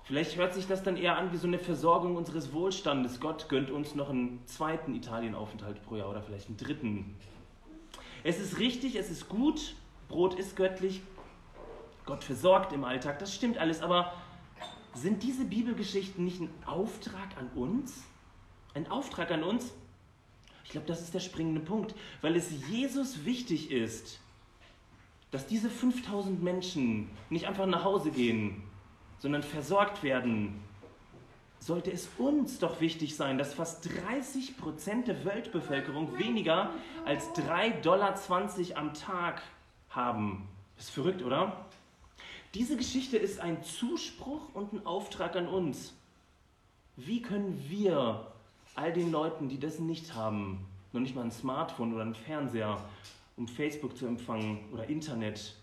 Vielleicht 0.05 0.37
hört 0.37 0.55
sich 0.55 0.67
das 0.67 0.83
dann 0.83 0.97
eher 0.97 1.17
an 1.17 1.33
wie 1.33 1.37
so 1.37 1.47
eine 1.47 1.59
Versorgung 1.59 2.17
unseres 2.17 2.53
Wohlstandes. 2.53 3.21
Gott 3.21 3.49
gönnt 3.49 3.71
uns 3.71 3.95
noch 3.95 4.11
einen 4.11 4.45
zweiten 4.47 4.95
Italienaufenthalt 4.95 5.83
pro 5.85 5.97
Jahr 5.97 6.11
oder 6.11 6.23
vielleicht 6.23 6.49
einen 6.49 6.57
dritten. 6.57 7.17
Es 8.25 8.41
ist 8.41 8.59
richtig, 8.59 8.97
es 8.97 9.11
ist 9.11 9.29
gut, 9.29 9.77
Brot 10.09 10.35
ist 10.35 10.57
göttlich, 10.57 11.01
Gott 12.05 12.25
versorgt 12.25 12.73
im 12.73 12.85
Alltag, 12.85 13.19
das 13.19 13.35
stimmt 13.35 13.57
alles, 13.57 13.83
aber 13.83 14.13
sind 14.95 15.23
diese 15.23 15.45
Bibelgeschichten 15.45 16.25
nicht 16.25 16.41
ein 16.41 16.51
Auftrag 16.67 17.37
an 17.39 17.49
uns? 17.55 18.03
Ein 18.75 18.91
Auftrag 18.91 19.31
an 19.31 19.45
uns? 19.45 19.73
Ich 20.65 20.71
glaube, 20.71 20.87
das 20.87 21.01
ist 21.01 21.15
der 21.15 21.21
springende 21.21 21.61
Punkt, 21.61 21.95
weil 22.21 22.37
es 22.37 22.51
Jesus 22.69 23.25
wichtig 23.25 23.71
ist, 23.71 24.19
dass 25.31 25.47
diese 25.47 25.71
5000 25.71 26.43
Menschen 26.43 27.09
nicht 27.29 27.47
einfach 27.47 27.67
nach 27.67 27.85
Hause 27.85 28.11
gehen, 28.11 28.63
sondern 29.19 29.43
versorgt 29.43 30.03
werden, 30.03 30.61
sollte 31.61 31.93
es 31.93 32.09
uns 32.17 32.59
doch 32.59 32.81
wichtig 32.81 33.17
sein, 33.17 33.37
dass 33.37 33.55
fast 33.55 33.89
30 34.09 34.57
Prozent 34.57 35.09
der 35.09 35.25
Weltbevölkerung 35.25 36.19
weniger 36.19 36.71
als 37.05 37.27
3,20 37.35 37.83
Dollar 37.83 38.15
am 38.77 38.95
Tag 38.95 39.43
haben. 39.91 40.49
Ist 40.79 40.91
verrückt, 40.91 41.23
oder? 41.23 41.67
Diese 42.55 42.77
Geschichte 42.77 43.19
ist 43.19 43.39
ein 43.41 43.63
Zuspruch 43.63 44.41
und 44.55 44.73
ein 44.73 44.87
Auftrag 44.87 45.37
an 45.37 45.47
uns. 45.47 45.93
Wie 46.97 47.23
können 47.23 47.63
wir 47.69 48.27
all 48.75 48.93
den 48.93 49.13
Leuten, 49.13 49.49
die 49.49 49.61
das 49.61 49.79
nicht 49.79 50.15
haben, 50.15 50.67
noch 50.93 51.01
nicht 51.01 51.15
mal 51.15 51.25
ein 51.25 51.31
Smartphone 51.31 51.95
oder 51.95 52.05
ein 52.05 52.15
Fernseher 52.15 52.83
um 53.41 53.49
Facebook 53.49 53.97
zu 53.97 54.07
empfangen 54.07 54.61
oder 54.71 54.89
Internet. 54.91 55.57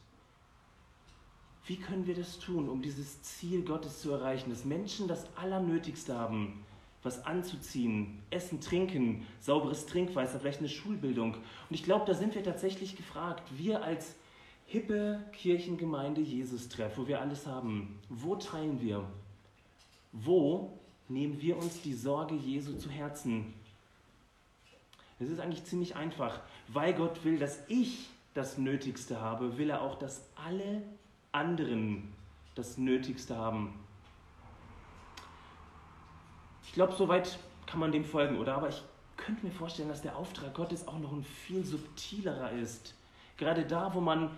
Wie 1.68 1.78
können 1.78 2.08
wir 2.08 2.16
das 2.16 2.40
tun, 2.40 2.70
um 2.70 2.82
dieses 2.82 3.22
Ziel 3.22 3.62
Gottes 3.62 4.02
zu 4.02 4.12
erreichen, 4.12 4.50
dass 4.50 4.66
Menschen 4.66 5.08
das 5.08 5.28
Allernötigste 5.38 6.18
haben, 6.18 6.66
was 7.04 7.24
anzuziehen, 7.24 8.24
Essen, 8.32 8.62
Trinken, 8.62 9.28
sauberes 9.40 9.86
Trinkwasser, 9.86 10.40
vielleicht 10.40 10.58
eine 10.58 10.70
Schulbildung. 10.70 11.36
Und 11.36 11.42
ich 11.70 11.84
glaube, 11.84 12.06
da 12.06 12.16
sind 12.16 12.34
wir 12.34 12.44
tatsächlich 12.44 12.96
gefragt, 12.96 13.44
wir 13.56 13.84
als 13.84 14.16
hippe 14.66 15.24
Kirchengemeinde 15.34 16.22
Jesus-Treff, 16.22 16.98
wo 16.98 17.08
wir 17.08 17.22
alles 17.22 17.46
haben, 17.46 18.00
wo 18.10 18.36
teilen 18.38 18.82
wir? 18.82 19.08
Wo 20.12 20.80
nehmen 21.10 21.40
wir 21.40 21.58
uns 21.58 21.80
die 21.82 21.94
Sorge 21.94 22.34
Jesu 22.34 22.74
zu 22.74 22.90
Herzen? 22.90 23.54
Es 25.20 25.30
ist 25.30 25.40
eigentlich 25.40 25.64
ziemlich 25.66 25.96
einfach. 25.96 26.40
Weil 26.68 26.94
Gott 26.94 27.24
will, 27.24 27.40
dass 27.40 27.60
ich 27.68 28.10
das 28.34 28.58
Nötigste 28.58 29.20
habe, 29.20 29.58
will 29.58 29.70
er 29.70 29.82
auch, 29.82 29.98
dass 29.98 30.22
alle 30.36 30.84
anderen 31.32 32.14
das 32.56 32.78
Nötigste 32.78 33.36
haben. 33.36 33.74
Ich 36.66 36.74
glaube, 36.74 36.94
soweit 36.98 37.40
kann 37.66 37.80
man 37.80 37.92
dem 37.92 38.06
folgen, 38.06 38.38
oder? 38.38 38.56
Aber 38.56 38.70
ich 38.70 38.82
könnte 39.16 39.46
mir 39.46 39.52
vorstellen, 39.52 39.90
dass 39.90 40.02
der 40.02 40.16
Auftrag 40.16 40.54
Gottes 40.54 40.88
auch 40.88 41.00
noch 41.00 41.12
ein 41.12 41.24
viel 41.24 41.66
subtilerer 41.66 42.52
ist. 42.52 42.94
Gerade 43.38 43.66
da, 43.66 43.94
wo 43.94 44.02
man 44.02 44.30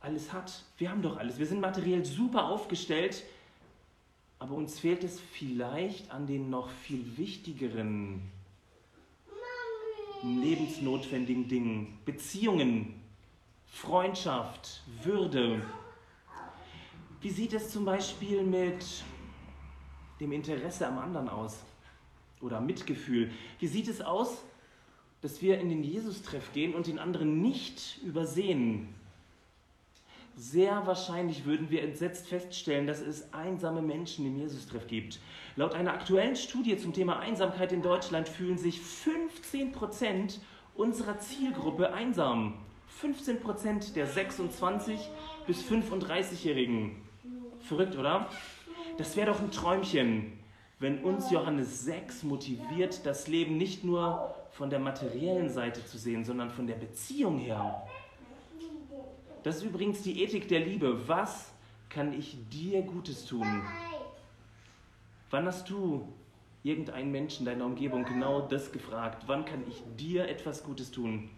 alles 0.00 0.32
hat. 0.32 0.62
Wir 0.78 0.90
haben 0.90 1.02
doch 1.02 1.16
alles. 1.16 1.38
Wir 1.38 1.46
sind 1.46 1.60
materiell 1.60 2.04
super 2.04 2.46
aufgestellt, 2.46 3.24
aber 4.38 4.54
uns 4.54 4.78
fehlt 4.78 5.02
es 5.02 5.20
vielleicht 5.20 6.10
an 6.10 6.26
den 6.26 6.50
noch 6.50 6.68
viel 6.68 7.16
wichtigeren, 7.16 8.30
lebensnotwendigen 10.24 11.48
Dingen. 11.48 11.98
Beziehungen, 12.04 12.94
Freundschaft, 13.66 14.82
Würde. 15.02 15.62
Wie 17.20 17.30
sieht 17.30 17.52
es 17.52 17.70
zum 17.70 17.84
Beispiel 17.84 18.42
mit 18.42 18.84
dem 20.20 20.32
Interesse 20.32 20.86
am 20.86 20.98
anderen 20.98 21.28
aus? 21.28 21.58
Oder 22.40 22.60
Mitgefühl? 22.60 23.30
Wie 23.58 23.66
sieht 23.66 23.88
es 23.88 24.00
aus, 24.00 24.38
dass 25.20 25.40
wir 25.40 25.58
in 25.58 25.68
den 25.68 25.82
Jesus-Treff 25.82 26.52
gehen 26.52 26.74
und 26.74 26.86
den 26.86 26.98
anderen 26.98 27.40
nicht 27.40 28.00
übersehen? 28.02 28.94
Sehr 30.36 30.84
wahrscheinlich 30.84 31.44
würden 31.44 31.70
wir 31.70 31.82
entsetzt 31.82 32.26
feststellen, 32.26 32.88
dass 32.88 33.00
es 33.00 33.32
einsame 33.32 33.82
Menschen 33.82 34.26
im 34.26 34.36
Jesus-Treff 34.36 34.88
gibt. 34.88 35.20
Laut 35.54 35.74
einer 35.74 35.92
aktuellen 35.92 36.34
Studie 36.34 36.76
zum 36.76 36.92
Thema 36.92 37.20
Einsamkeit 37.20 37.70
in 37.70 37.82
Deutschland 37.82 38.28
fühlen 38.28 38.58
sich 38.58 38.80
15 38.80 39.70
Prozent 39.70 40.40
unserer 40.74 41.20
Zielgruppe 41.20 41.92
einsam. 41.92 42.54
15 42.88 43.40
Prozent 43.40 43.94
der 43.94 44.06
26 44.06 44.98
bis 45.46 45.62
35-Jährigen. 45.62 46.96
Verrückt, 47.60 47.96
oder? 47.96 48.28
Das 48.98 49.16
wäre 49.16 49.30
doch 49.30 49.40
ein 49.40 49.52
Träumchen, 49.52 50.32
wenn 50.80 51.02
uns 51.04 51.30
Johannes 51.30 51.84
6 51.84 52.24
motiviert, 52.24 53.06
das 53.06 53.28
Leben 53.28 53.56
nicht 53.56 53.84
nur 53.84 54.34
von 54.50 54.68
der 54.68 54.80
materiellen 54.80 55.48
Seite 55.48 55.84
zu 55.84 55.96
sehen, 55.96 56.24
sondern 56.24 56.50
von 56.50 56.66
der 56.66 56.74
Beziehung 56.74 57.38
her. 57.38 57.86
Das 59.44 59.56
ist 59.56 59.64
übrigens 59.64 60.00
die 60.00 60.22
Ethik 60.22 60.48
der 60.48 60.60
Liebe. 60.60 61.06
Was 61.06 61.52
kann 61.90 62.14
ich 62.14 62.38
dir 62.48 62.80
Gutes 62.80 63.26
tun? 63.26 63.62
Wann 65.30 65.44
hast 65.44 65.68
du 65.68 66.08
irgendeinen 66.62 67.12
Menschen 67.12 67.44
deiner 67.44 67.66
Umgebung 67.66 68.04
genau 68.06 68.40
das 68.40 68.72
gefragt? 68.72 69.24
Wann 69.26 69.44
kann 69.44 69.62
ich 69.68 69.82
dir 69.98 70.26
etwas 70.28 70.64
Gutes 70.64 70.90
tun? 70.90 71.28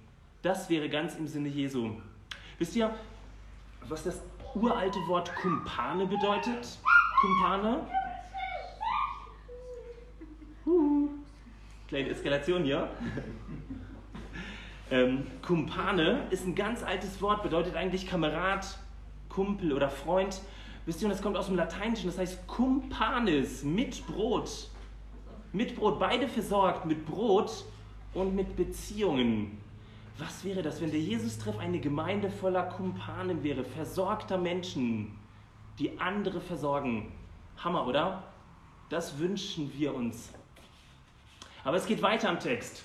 Das 0.42 0.70
wäre 0.70 0.88
ganz 0.88 1.16
im 1.16 1.26
Sinne 1.26 1.48
Jesu. 1.48 1.96
Wisst 2.58 2.76
ihr, 2.76 2.94
was 3.88 4.04
das 4.04 4.22
uralte 4.54 5.00
Wort 5.08 5.34
Kumpane 5.34 6.06
bedeutet? 6.06 6.78
Kumpane? 7.20 7.84
Uh, 10.64 11.08
kleine 11.88 12.10
Eskalation 12.10 12.62
hier. 12.62 12.88
Ähm, 14.90 15.26
Kumpane 15.42 16.26
ist 16.30 16.46
ein 16.46 16.54
ganz 16.54 16.84
altes 16.84 17.20
Wort, 17.20 17.42
bedeutet 17.42 17.74
eigentlich 17.74 18.06
Kamerad, 18.06 18.78
Kumpel 19.28 19.72
oder 19.72 19.90
Freund. 19.90 20.40
Wisst 20.84 21.02
ihr, 21.02 21.08
das 21.08 21.20
kommt 21.20 21.36
aus 21.36 21.46
dem 21.46 21.56
Lateinischen, 21.56 22.06
das 22.06 22.18
heißt 22.18 22.46
Kumpanis, 22.46 23.64
mit 23.64 24.06
Brot. 24.06 24.68
Mit 25.52 25.74
Brot, 25.74 25.98
beide 25.98 26.28
versorgt, 26.28 26.86
mit 26.86 27.04
Brot 27.04 27.64
und 28.14 28.36
mit 28.36 28.54
Beziehungen. 28.56 29.58
Was 30.18 30.44
wäre 30.44 30.62
das, 30.62 30.80
wenn 30.80 30.92
der 30.92 31.00
Jesus-Treff 31.00 31.58
eine 31.58 31.80
Gemeinde 31.80 32.30
voller 32.30 32.62
Kumpanen 32.62 33.42
wäre, 33.42 33.64
versorgter 33.64 34.38
Menschen, 34.38 35.18
die 35.80 35.98
andere 35.98 36.40
versorgen? 36.40 37.12
Hammer, 37.58 37.86
oder? 37.86 38.22
Das 38.88 39.18
wünschen 39.18 39.72
wir 39.76 39.92
uns. 39.94 40.32
Aber 41.64 41.76
es 41.76 41.86
geht 41.86 42.00
weiter 42.00 42.28
am 42.28 42.38
Text. 42.38 42.84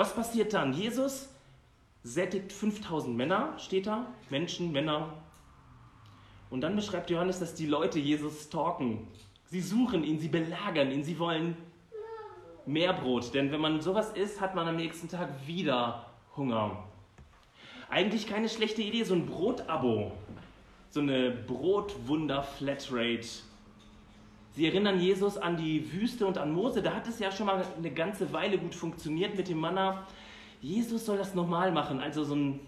Was 0.00 0.14
passiert 0.14 0.54
dann? 0.54 0.72
Jesus 0.72 1.28
sättigt 2.04 2.54
5000 2.54 3.14
Männer, 3.14 3.52
steht 3.58 3.86
da, 3.86 4.06
Menschen, 4.30 4.72
Männer. 4.72 5.12
Und 6.48 6.62
dann 6.62 6.74
beschreibt 6.74 7.10
Johannes, 7.10 7.38
dass 7.38 7.54
die 7.54 7.66
Leute 7.66 7.98
Jesus 7.98 8.44
stalken. 8.44 9.08
Sie 9.50 9.60
suchen 9.60 10.02
ihn, 10.02 10.18
sie 10.18 10.28
belagern 10.28 10.90
ihn, 10.90 11.04
sie 11.04 11.18
wollen 11.18 11.54
mehr 12.64 12.94
Brot. 12.94 13.34
Denn 13.34 13.52
wenn 13.52 13.60
man 13.60 13.82
sowas 13.82 14.12
isst, 14.14 14.40
hat 14.40 14.54
man 14.54 14.66
am 14.68 14.76
nächsten 14.76 15.06
Tag 15.06 15.28
wieder 15.46 16.06
Hunger. 16.34 16.82
Eigentlich 17.90 18.26
keine 18.26 18.48
schlechte 18.48 18.80
Idee, 18.80 19.04
so 19.04 19.12
ein 19.12 19.26
Brotabo. 19.26 20.12
So 20.88 21.00
eine 21.00 21.30
Brotwunder-Flatrate. 21.30 23.28
Sie 24.52 24.66
erinnern 24.66 25.00
Jesus 25.00 25.36
an 25.36 25.56
die 25.56 25.92
Wüste 25.92 26.26
und 26.26 26.36
an 26.36 26.52
Mose. 26.52 26.82
Da 26.82 26.94
hat 26.94 27.06
es 27.06 27.18
ja 27.18 27.30
schon 27.30 27.46
mal 27.46 27.64
eine 27.76 27.90
ganze 27.90 28.32
Weile 28.32 28.58
gut 28.58 28.74
funktioniert 28.74 29.36
mit 29.36 29.48
dem 29.48 29.58
Manna. 29.58 30.06
Jesus 30.60 31.06
soll 31.06 31.18
das 31.18 31.34
nochmal 31.34 31.70
machen. 31.72 32.00
Also 32.00 32.24
so 32.24 32.34
ein, 32.34 32.60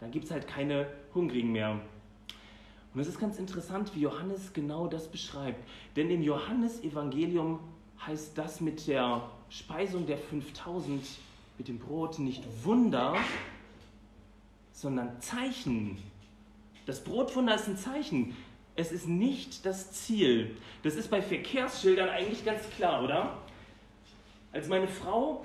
dann 0.00 0.10
gibt 0.10 0.24
es 0.24 0.30
halt 0.30 0.48
keine 0.48 0.88
Hungrigen 1.14 1.52
mehr. 1.52 1.80
Und 2.94 3.00
es 3.00 3.08
ist 3.08 3.20
ganz 3.20 3.38
interessant, 3.38 3.92
wie 3.94 4.00
Johannes 4.00 4.52
genau 4.52 4.88
das 4.88 5.08
beschreibt. 5.08 5.64
Denn 5.94 6.10
im 6.10 6.22
Johannesevangelium 6.22 7.60
heißt 8.04 8.36
das 8.36 8.60
mit 8.60 8.86
der 8.86 9.22
Speisung 9.50 10.06
der 10.06 10.18
5000 10.18 11.04
mit 11.58 11.68
dem 11.68 11.78
Brot 11.78 12.18
nicht 12.18 12.44
Wunder, 12.64 13.16
sondern 14.72 15.20
Zeichen. 15.20 15.98
Das 16.86 17.02
Brotwunder 17.02 17.54
ist 17.54 17.68
ein 17.68 17.76
Zeichen. 17.76 18.36
Es 18.78 18.92
ist 18.92 19.08
nicht 19.08 19.66
das 19.66 19.90
Ziel. 19.90 20.54
Das 20.84 20.94
ist 20.94 21.10
bei 21.10 21.20
Verkehrsschildern 21.20 22.08
eigentlich 22.08 22.44
ganz 22.44 22.62
klar, 22.70 23.02
oder? 23.02 23.36
Als 24.52 24.68
meine 24.68 24.86
Frau, 24.86 25.44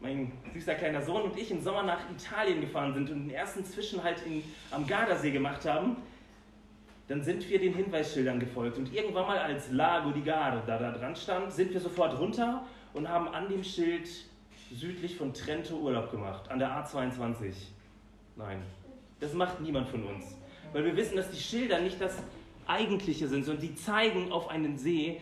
mein 0.00 0.30
süßer 0.52 0.74
kleiner 0.74 1.00
Sohn 1.00 1.22
und 1.22 1.38
ich 1.38 1.50
im 1.50 1.62
Sommer 1.62 1.82
nach 1.82 2.00
Italien 2.10 2.60
gefahren 2.60 2.92
sind 2.92 3.08
und 3.08 3.20
den 3.20 3.30
ersten 3.30 3.64
Zwischenhalt 3.64 4.18
in, 4.26 4.44
am 4.70 4.86
Gardasee 4.86 5.30
gemacht 5.30 5.64
haben, 5.64 5.96
dann 7.08 7.22
sind 7.22 7.48
wir 7.48 7.58
den 7.58 7.72
Hinweisschildern 7.72 8.38
gefolgt. 8.38 8.76
Und 8.76 8.92
irgendwann 8.92 9.28
mal 9.28 9.38
als 9.38 9.70
Lago 9.70 10.10
di 10.10 10.20
Garda 10.20 10.60
da 10.66 10.92
dran 10.92 11.16
stand, 11.16 11.54
sind 11.54 11.72
wir 11.72 11.80
sofort 11.80 12.18
runter 12.18 12.66
und 12.92 13.08
haben 13.08 13.28
an 13.28 13.48
dem 13.48 13.64
Schild 13.64 14.06
südlich 14.70 15.16
von 15.16 15.32
Trento 15.32 15.76
Urlaub 15.76 16.10
gemacht, 16.10 16.50
an 16.50 16.58
der 16.58 16.68
A22. 16.68 17.50
Nein, 18.36 18.60
das 19.20 19.32
macht 19.32 19.62
niemand 19.62 19.88
von 19.88 20.04
uns. 20.04 20.36
Weil 20.74 20.84
wir 20.84 20.96
wissen, 20.96 21.16
dass 21.16 21.30
die 21.30 21.40
Schilder 21.40 21.80
nicht 21.80 21.98
das 21.98 22.18
eigentliche 22.66 23.28
sind, 23.28 23.44
sondern 23.44 23.62
die 23.62 23.74
zeigen 23.74 24.32
auf 24.32 24.48
einen 24.48 24.78
See, 24.78 25.20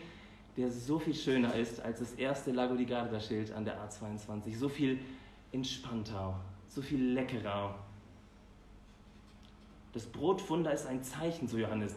der 0.57 0.69
so 0.69 0.99
viel 0.99 1.15
schöner 1.15 1.55
ist 1.55 1.81
als 1.81 1.99
das 1.99 2.13
erste 2.13 2.51
Lago 2.51 2.75
di 2.75 2.85
Garda-Schild 2.85 3.51
an 3.53 3.65
der 3.65 3.77
A22. 3.79 4.57
So 4.57 4.69
viel 4.69 4.99
entspannter, 5.51 6.39
so 6.67 6.81
viel 6.81 7.03
leckerer. 7.03 7.75
Das 9.93 10.05
Brotwunder 10.05 10.73
ist 10.73 10.87
ein 10.87 11.03
Zeichen, 11.03 11.47
so 11.47 11.57
Johannes. 11.57 11.95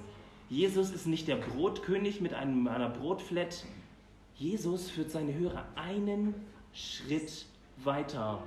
Jesus 0.48 0.90
ist 0.90 1.06
nicht 1.06 1.28
der 1.28 1.36
Brotkönig 1.36 2.20
mit 2.20 2.34
einem, 2.34 2.68
einer 2.68 2.90
Brotflat. 2.90 3.64
Jesus 4.36 4.90
führt 4.90 5.10
seine 5.10 5.34
Hörer 5.34 5.66
einen 5.74 6.34
Schritt 6.72 7.46
weiter. 7.78 8.42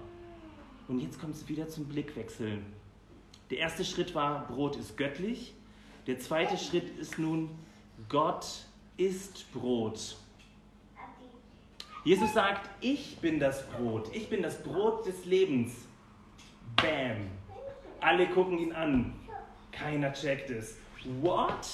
Und 0.87 0.99
jetzt 0.99 1.19
kommt 1.19 1.35
es 1.35 1.47
wieder 1.49 1.67
zum 1.67 1.85
Blickwechsel. 1.85 2.59
Der 3.49 3.57
erste 3.57 3.83
Schritt 3.83 4.15
war, 4.15 4.47
Brot 4.47 4.75
ist 4.75 4.97
göttlich. 4.97 5.53
Der 6.07 6.19
zweite 6.19 6.57
Schritt 6.57 6.97
ist 6.97 7.19
nun, 7.19 7.49
Gott 8.07 8.45
ist 8.97 9.51
Brot. 9.53 10.17
Jesus 12.03 12.33
sagt, 12.33 12.69
ich 12.81 13.17
bin 13.17 13.39
das 13.39 13.67
Brot. 13.69 14.09
Ich 14.13 14.29
bin 14.29 14.41
das 14.41 14.63
Brot 14.63 15.05
des 15.05 15.25
Lebens. 15.25 15.73
Bam. 16.77 17.27
Alle 17.99 18.27
gucken 18.27 18.57
ihn 18.57 18.71
an. 18.71 19.13
Keiner 19.71 20.13
checkt 20.13 20.49
es. 20.49 20.77
What? 21.21 21.67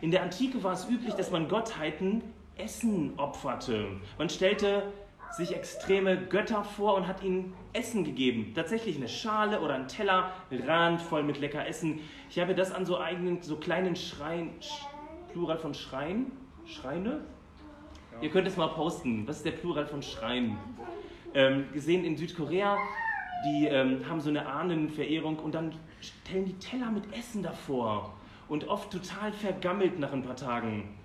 In 0.00 0.10
der 0.10 0.22
Antike 0.22 0.62
war 0.62 0.74
es 0.74 0.88
üblich, 0.88 1.14
dass 1.14 1.30
man 1.30 1.48
Gottheiten 1.48 2.22
Essen 2.56 3.14
opferte. 3.18 3.88
Man 4.18 4.28
stellte 4.28 4.92
sich 5.32 5.54
extreme 5.54 6.16
Götter 6.16 6.64
vor 6.64 6.94
und 6.94 7.06
hat 7.06 7.22
ihnen 7.22 7.54
Essen 7.78 8.04
gegeben. 8.04 8.52
Tatsächlich 8.54 8.96
eine 8.96 9.08
Schale 9.08 9.60
oder 9.60 9.74
ein 9.74 9.88
Teller, 9.88 10.32
randvoll 10.50 11.22
mit 11.22 11.38
lecker 11.38 11.66
Essen. 11.66 12.00
Ich 12.28 12.38
habe 12.38 12.54
das 12.54 12.72
an 12.72 12.84
so 12.84 12.98
eigenen, 12.98 13.40
so 13.42 13.56
kleinen 13.56 13.96
Schreien, 13.96 14.50
Plural 15.32 15.58
von 15.58 15.74
Schreien, 15.74 16.32
Schreine? 16.66 17.20
Ja. 18.12 18.22
Ihr 18.22 18.30
könnt 18.30 18.46
es 18.48 18.56
mal 18.56 18.68
posten. 18.68 19.26
Was 19.26 19.38
ist 19.38 19.46
der 19.46 19.52
Plural 19.52 19.86
von 19.86 20.02
Schreien? 20.02 20.56
Ähm, 21.34 21.66
gesehen 21.72 22.04
in 22.04 22.16
Südkorea, 22.16 22.76
die 23.44 23.66
ähm, 23.66 24.08
haben 24.08 24.20
so 24.20 24.30
eine 24.30 24.46
Ahnenverehrung 24.46 25.38
und 25.38 25.54
dann 25.54 25.74
stellen 26.00 26.46
die 26.46 26.58
Teller 26.58 26.90
mit 26.90 27.04
Essen 27.14 27.42
davor. 27.42 28.14
Und 28.48 28.66
oft 28.68 28.90
total 28.90 29.30
vergammelt 29.32 29.98
nach 29.98 30.12
ein 30.12 30.22
paar 30.22 30.36
Tagen 30.36 30.98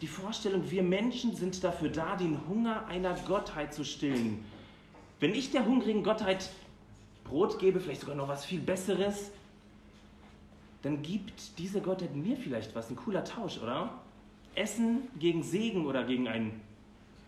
die 0.00 0.06
Vorstellung, 0.06 0.70
wir 0.70 0.82
Menschen 0.82 1.34
sind 1.34 1.62
dafür 1.64 1.88
da, 1.88 2.14
den 2.14 2.38
Hunger 2.48 2.86
einer 2.86 3.14
Gottheit 3.26 3.74
zu 3.74 3.84
stillen. 3.84 4.44
Wenn 5.20 5.34
ich 5.34 5.50
der 5.50 5.66
hungrigen 5.66 6.02
Gottheit 6.02 6.50
Brot 7.24 7.58
gebe, 7.58 7.80
vielleicht 7.80 8.02
sogar 8.02 8.16
noch 8.16 8.28
was 8.28 8.44
viel 8.44 8.60
Besseres, 8.60 9.30
dann 10.82 11.02
gibt 11.02 11.58
diese 11.58 11.80
Gottheit 11.80 12.14
mir 12.14 12.36
vielleicht 12.36 12.74
was, 12.74 12.88
ein 12.88 12.96
cooler 12.96 13.24
Tausch, 13.24 13.58
oder? 13.58 13.90
Essen 14.54 15.08
gegen 15.18 15.42
Segen 15.42 15.86
oder 15.86 16.04
gegen 16.04 16.28
ein 16.28 16.60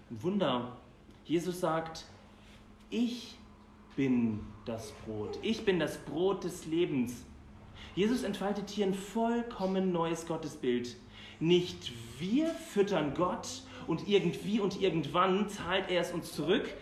Wunder. 0.09 0.76
Jesus 1.25 1.61
sagt, 1.61 2.04
ich 2.90 3.37
bin 3.97 4.40
das 4.64 4.92
Brot. 5.04 5.38
Ich 5.42 5.64
bin 5.64 5.78
das 5.78 5.99
Brot 5.99 6.44
des 6.44 6.66
Lebens. 6.66 7.25
Jesus 7.94 8.23
entfaltet 8.23 8.70
hier 8.70 8.87
ein 8.87 8.94
vollkommen 8.94 9.92
neues 9.92 10.26
Gottesbild. 10.26 10.97
Nicht 11.40 11.92
wir 12.18 12.49
füttern 12.49 13.14
Gott 13.14 13.62
und 13.87 14.09
irgendwie 14.09 14.61
und 14.61 14.80
irgendwann 14.80 15.49
zahlt 15.49 15.90
er 15.90 16.00
es 16.00 16.12
uns 16.12 16.32
zurück. 16.32 16.73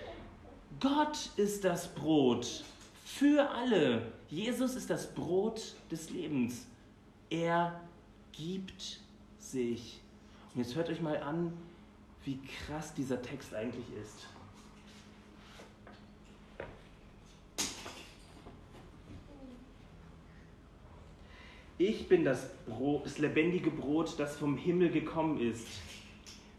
Gott 0.80 1.30
ist 1.36 1.64
das 1.64 1.92
Brot 1.92 2.62
für 3.04 3.50
alle. 3.50 4.12
Jesus 4.28 4.76
ist 4.76 4.90
das 4.90 5.12
Brot 5.12 5.74
des 5.90 6.10
Lebens. 6.10 6.66
Er 7.30 7.80
gibt 8.32 9.00
sich. 9.38 10.00
Und 10.54 10.60
jetzt 10.60 10.76
hört 10.76 10.88
euch 10.88 11.00
mal 11.00 11.16
an, 11.16 11.52
wie 12.24 12.38
krass 12.42 12.94
dieser 12.94 13.20
Text 13.20 13.54
eigentlich 13.54 13.86
ist. 14.00 14.28
Ich 21.78 22.08
bin 22.08 22.24
das, 22.24 22.50
Brot, 22.66 23.06
das 23.06 23.18
lebendige 23.18 23.70
Brot, 23.70 24.14
das 24.18 24.36
vom 24.36 24.56
Himmel 24.56 24.90
gekommen 24.90 25.40
ist. 25.40 25.66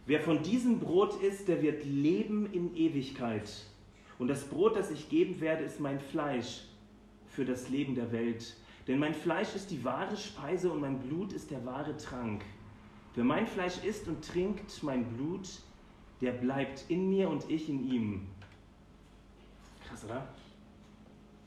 Wer 0.06 0.22
von 0.22 0.44
diesem 0.44 0.80
Brot 0.80 1.22
isst, 1.22 1.48
der 1.48 1.62
wird 1.62 1.86
leben 1.86 2.52
in 2.52 2.76
Ewigkeit. 2.76 3.50
Und 4.20 4.28
das 4.28 4.44
Brot, 4.44 4.76
das 4.76 4.92
ich 4.92 5.10
geben 5.10 5.40
werde, 5.42 5.64
ist 5.64 5.80
mein 5.80 6.00
Fleisch 6.00 6.66
für 7.28 7.46
das 7.46 7.70
Leben 7.70 7.96
der 7.96 8.12
Welt. 8.12 8.56
Denn 8.88 9.00
mein 9.00 9.16
Fleisch 9.16 9.56
ist 9.56 9.72
die 9.72 9.84
wahre 9.84 10.18
Speise 10.18 10.72
und 10.72 10.82
mein 10.82 11.00
Blut 11.00 11.34
ist 11.34 11.50
der 11.50 11.66
wahre 11.66 11.96
Trank. 11.98 12.44
Wer 13.16 13.24
mein 13.24 13.48
Fleisch 13.48 13.84
isst 13.84 14.08
und 14.08 14.24
trinkt 14.24 14.84
mein 14.84 15.06
Blut, 15.06 15.48
der 16.22 16.34
bleibt 16.34 16.86
in 16.90 17.10
mir 17.10 17.30
und 17.30 17.50
ich 17.50 17.70
in 17.70 17.90
ihm. 17.90 18.28
Krass, 19.88 20.04
oder? 20.04 20.28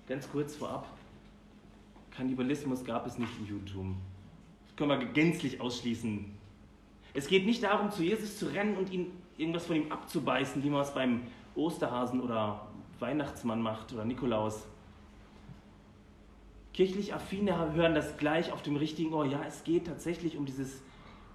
Ganz 0.09 0.31
kurz 0.31 0.57
vorab. 0.57 0.87
Kannibalismus 2.11 2.85
gab 2.85 3.07
es 3.07 3.19
nicht 3.19 3.33
im 3.39 3.47
Judentum. 3.47 3.97
Das 4.67 4.77
können 4.77 5.01
wir 5.01 5.07
gänzlich 5.09 5.61
ausschließen. 5.61 6.25
Es 7.15 7.27
geht 7.27 7.45
nicht 7.45 7.63
darum, 7.63 7.91
zu 7.91 8.03
Jesus 8.03 8.39
zu 8.39 8.47
rennen 8.47 8.77
und 8.77 8.91
ihn 8.91 9.11
irgendwas 9.37 9.67
von 9.67 9.77
ihm 9.77 9.93
abzubeißen, 9.93 10.63
wie 10.63 10.71
man 10.71 10.81
es 10.81 10.95
beim 10.95 11.23
Osterhasen 11.55 12.21
oder 12.21 12.67
Weihnachtsmann 12.99 13.61
macht 13.61 13.93
oder 13.93 14.05
Nikolaus. 14.05 14.67
Kirchlich 16.73 17.13
Affine 17.13 17.75
hören 17.75 17.95
das 17.95 18.17
gleich 18.17 18.51
auf 18.51 18.63
dem 18.63 18.77
richtigen 18.77 19.13
Ohr. 19.13 19.27
Ja, 19.27 19.43
es 19.47 19.63
geht 19.65 19.87
tatsächlich 19.87 20.39
um 20.39 20.47
dieses, 20.47 20.83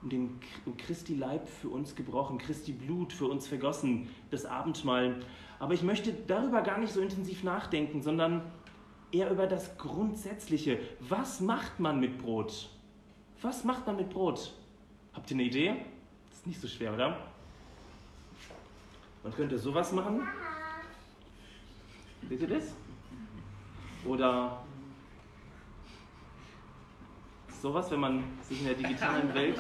um 0.02 0.10
den 0.10 0.40
um 0.66 0.76
Christi 0.78 1.14
Leib 1.14 1.48
für 1.48 1.70
uns 1.70 1.96
gebrochen, 1.96 2.40
Christi 2.40 2.72
Blut 2.72 3.14
für 3.14 3.28
uns 3.28 3.48
vergossen, 3.48 4.10
das 4.32 4.46
Abendmahl. 4.46 5.20
Aber 5.60 5.76
ich 5.76 5.84
möchte 5.84 6.12
darüber 6.12 6.62
gar 6.62 6.80
nicht 6.80 6.92
so 6.92 7.02
intensiv 7.02 7.44
nachdenken, 7.44 8.02
sondern 8.02 8.42
eher 9.12 9.30
über 9.30 9.46
das 9.46 9.78
Grundsätzliche. 9.78 10.80
Was 11.02 11.40
macht 11.40 11.80
man 11.80 12.00
mit 12.00 12.18
Brot? 12.18 12.70
Was 13.42 13.64
macht 13.64 13.86
man 13.86 13.98
mit 13.98 14.10
Brot? 14.10 14.54
Habt 15.14 15.30
ihr 15.30 15.36
eine 15.36 15.44
Idee? 15.44 15.76
Das 16.30 16.40
ist 16.40 16.48
nicht 16.48 16.60
so 16.60 16.68
schwer, 16.68 16.94
oder? 16.94 17.18
Man 19.28 19.36
könnte 19.36 19.58
sowas 19.58 19.92
machen. 19.92 20.26
Seht 22.30 22.40
ihr 22.40 22.48
das? 22.48 22.74
Oder 24.06 24.64
sowas, 27.62 27.92
wenn 27.92 28.00
man 28.00 28.24
sich 28.42 28.62
in 28.62 28.68
der 28.68 28.76
digitalen 28.76 29.34
Welt 29.34 29.60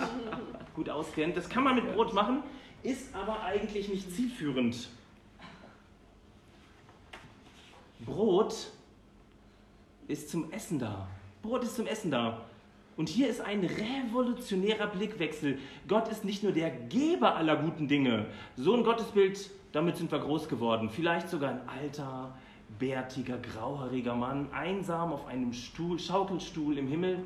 gut 0.74 0.90
auskennt. 0.90 1.36
Das 1.36 1.50
kann 1.50 1.66
man 1.66 1.76
mit 1.76 1.94
Brot 1.94 2.14
machen, 2.14 2.44
ist 2.82 3.14
aber 3.14 3.44
eigentlich 3.44 3.90
nicht 3.90 4.10
zielführend. 4.10 4.88
Brot 8.06 8.72
ist 10.08 10.30
zum 10.30 10.50
Essen 10.54 10.80
da. 10.80 11.10
Brot 11.42 11.64
ist 11.64 11.76
zum 11.76 11.88
Essen 11.88 12.10
da. 12.10 12.47
Und 12.98 13.10
hier 13.10 13.30
ist 13.30 13.42
ein 13.42 13.64
revolutionärer 13.64 14.88
Blickwechsel. 14.88 15.60
Gott 15.88 16.08
ist 16.08 16.26
nicht 16.26 16.42
nur 16.42 16.52
der 16.52 16.72
Geber 16.72 17.36
aller 17.36 17.56
guten 17.56 17.88
Dinge. 17.88 18.26
So 18.56 18.76
ein 18.76 18.84
Gottesbild, 18.84 19.52
damit 19.72 19.98
sind 19.98 20.12
wir 20.12 20.20
groß 20.20 20.50
geworden. 20.50 20.90
Vielleicht 20.90 21.30
sogar 21.30 21.52
ein 21.52 21.70
alter, 21.70 22.36
bärtiger, 22.80 23.38
grauhaariger 23.38 24.16
Mann, 24.16 24.52
einsam 24.52 25.14
auf 25.14 25.28
einem 25.28 25.54
Stuhl, 25.54 26.00
Schaukelstuhl 26.00 26.80
im 26.80 26.88
Himmel. 26.88 27.24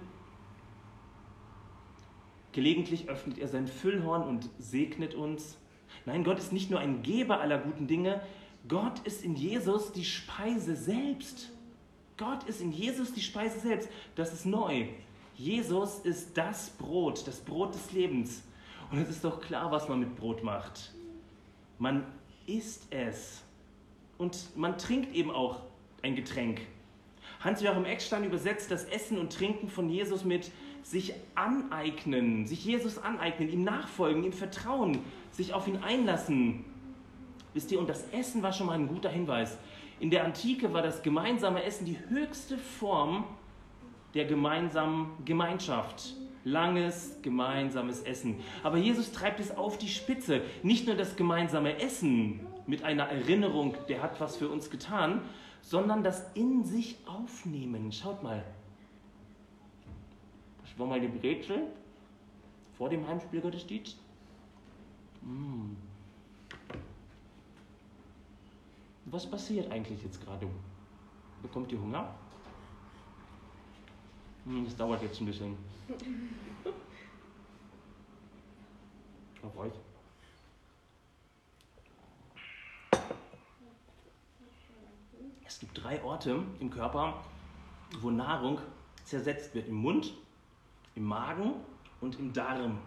Gelegentlich 2.51 3.07
öffnet 3.07 3.39
er 3.39 3.47
sein 3.47 3.65
Füllhorn 3.65 4.23
und 4.23 4.49
segnet 4.59 5.15
uns. 5.15 5.57
Nein, 6.05 6.25
Gott 6.25 6.37
ist 6.37 6.51
nicht 6.51 6.69
nur 6.69 6.81
ein 6.81 7.01
Geber 7.01 7.39
aller 7.39 7.57
guten 7.57 7.87
Dinge, 7.87 8.21
Gott 8.67 8.99
ist 9.05 9.23
in 9.23 9.35
Jesus 9.35 9.91
die 9.91 10.05
Speise 10.05 10.75
selbst. 10.75 11.49
Gott 12.17 12.43
ist 12.43 12.61
in 12.61 12.71
Jesus 12.71 13.11
die 13.13 13.21
Speise 13.21 13.59
selbst. 13.59 13.89
Das 14.15 14.33
ist 14.33 14.45
neu. 14.45 14.85
Jesus 15.41 15.97
ist 16.01 16.37
das 16.37 16.69
Brot, 16.69 17.25
das 17.25 17.39
Brot 17.39 17.73
des 17.73 17.91
Lebens. 17.93 18.43
Und 18.91 18.99
es 18.99 19.09
ist 19.09 19.23
doch 19.23 19.41
klar, 19.41 19.71
was 19.71 19.89
man 19.89 19.99
mit 19.99 20.15
Brot 20.15 20.43
macht. 20.43 20.93
Man 21.79 22.05
isst 22.45 22.85
es. 22.91 23.41
Und 24.19 24.55
man 24.55 24.77
trinkt 24.77 25.15
eben 25.15 25.31
auch 25.31 25.61
ein 26.03 26.15
Getränk. 26.15 26.61
Hans-Joachim 27.39 27.85
Eckstein 27.85 28.23
übersetzt 28.23 28.69
das 28.69 28.83
Essen 28.83 29.17
und 29.17 29.33
Trinken 29.33 29.67
von 29.67 29.89
Jesus 29.89 30.23
mit 30.25 30.51
sich 30.83 31.15
aneignen, 31.33 32.45
sich 32.45 32.63
Jesus 32.63 32.99
aneignen, 32.99 33.49
ihm 33.49 33.63
nachfolgen, 33.63 34.23
ihm 34.23 34.33
vertrauen, 34.33 34.99
sich 35.31 35.55
auf 35.55 35.67
ihn 35.67 35.77
einlassen. 35.77 36.65
Wisst 37.55 37.71
ihr, 37.71 37.79
und 37.79 37.89
das 37.89 38.07
Essen 38.11 38.43
war 38.43 38.53
schon 38.53 38.67
mal 38.67 38.73
ein 38.73 38.87
guter 38.87 39.09
Hinweis. 39.09 39.57
In 39.99 40.11
der 40.11 40.23
Antike 40.23 40.71
war 40.71 40.83
das 40.83 41.01
gemeinsame 41.01 41.63
Essen 41.63 41.85
die 41.85 41.97
höchste 42.09 42.59
Form 42.59 43.25
der 44.13 44.25
gemeinsamen 44.25 45.23
Gemeinschaft. 45.25 46.15
Langes 46.43 47.19
gemeinsames 47.21 48.01
Essen. 48.01 48.39
Aber 48.63 48.77
Jesus 48.77 49.11
treibt 49.11 49.39
es 49.39 49.55
auf 49.55 49.77
die 49.77 49.87
Spitze. 49.87 50.41
Nicht 50.63 50.87
nur 50.87 50.95
das 50.95 51.15
gemeinsame 51.15 51.79
Essen 51.79 52.39
mit 52.65 52.83
einer 52.83 53.03
Erinnerung, 53.03 53.75
der 53.87 54.01
hat 54.01 54.19
was 54.19 54.37
für 54.37 54.49
uns 54.49 54.71
getan, 54.71 55.21
sondern 55.61 56.03
das 56.03 56.31
in 56.33 56.63
sich 56.63 56.97
aufnehmen. 57.05 57.91
Schaut 57.91 58.23
mal. 58.23 58.43
Das 60.63 60.79
war 60.79 60.87
mal 60.87 60.99
die 60.99 61.07
Brezel 61.07 61.67
vor 62.75 62.89
dem 62.89 63.07
Heimspielgottesdienst. 63.07 63.99
Mmh. 65.21 65.75
Was 69.05 69.29
passiert 69.29 69.71
eigentlich 69.71 70.01
jetzt 70.03 70.23
gerade? 70.23 70.47
Bekommt 71.41 71.71
ihr 71.71 71.79
Hunger? 71.79 72.15
Hm, 74.45 74.65
das 74.65 74.75
dauert 74.75 75.01
jetzt 75.03 75.19
ein 75.21 75.25
bisschen. 75.25 75.57
Auf 79.43 79.57
euch. 79.57 79.73
Es 85.45 85.59
gibt 85.59 85.83
drei 85.83 86.03
Orte 86.03 86.43
im 86.59 86.69
Körper, 86.69 87.23
wo 87.99 88.09
Nahrung 88.09 88.59
zersetzt 89.03 89.53
wird. 89.53 89.67
Im 89.67 89.75
Mund, 89.75 90.13
im 90.95 91.03
Magen 91.03 91.53
und 91.99 92.17
im 92.19 92.33
Darm. 92.33 92.79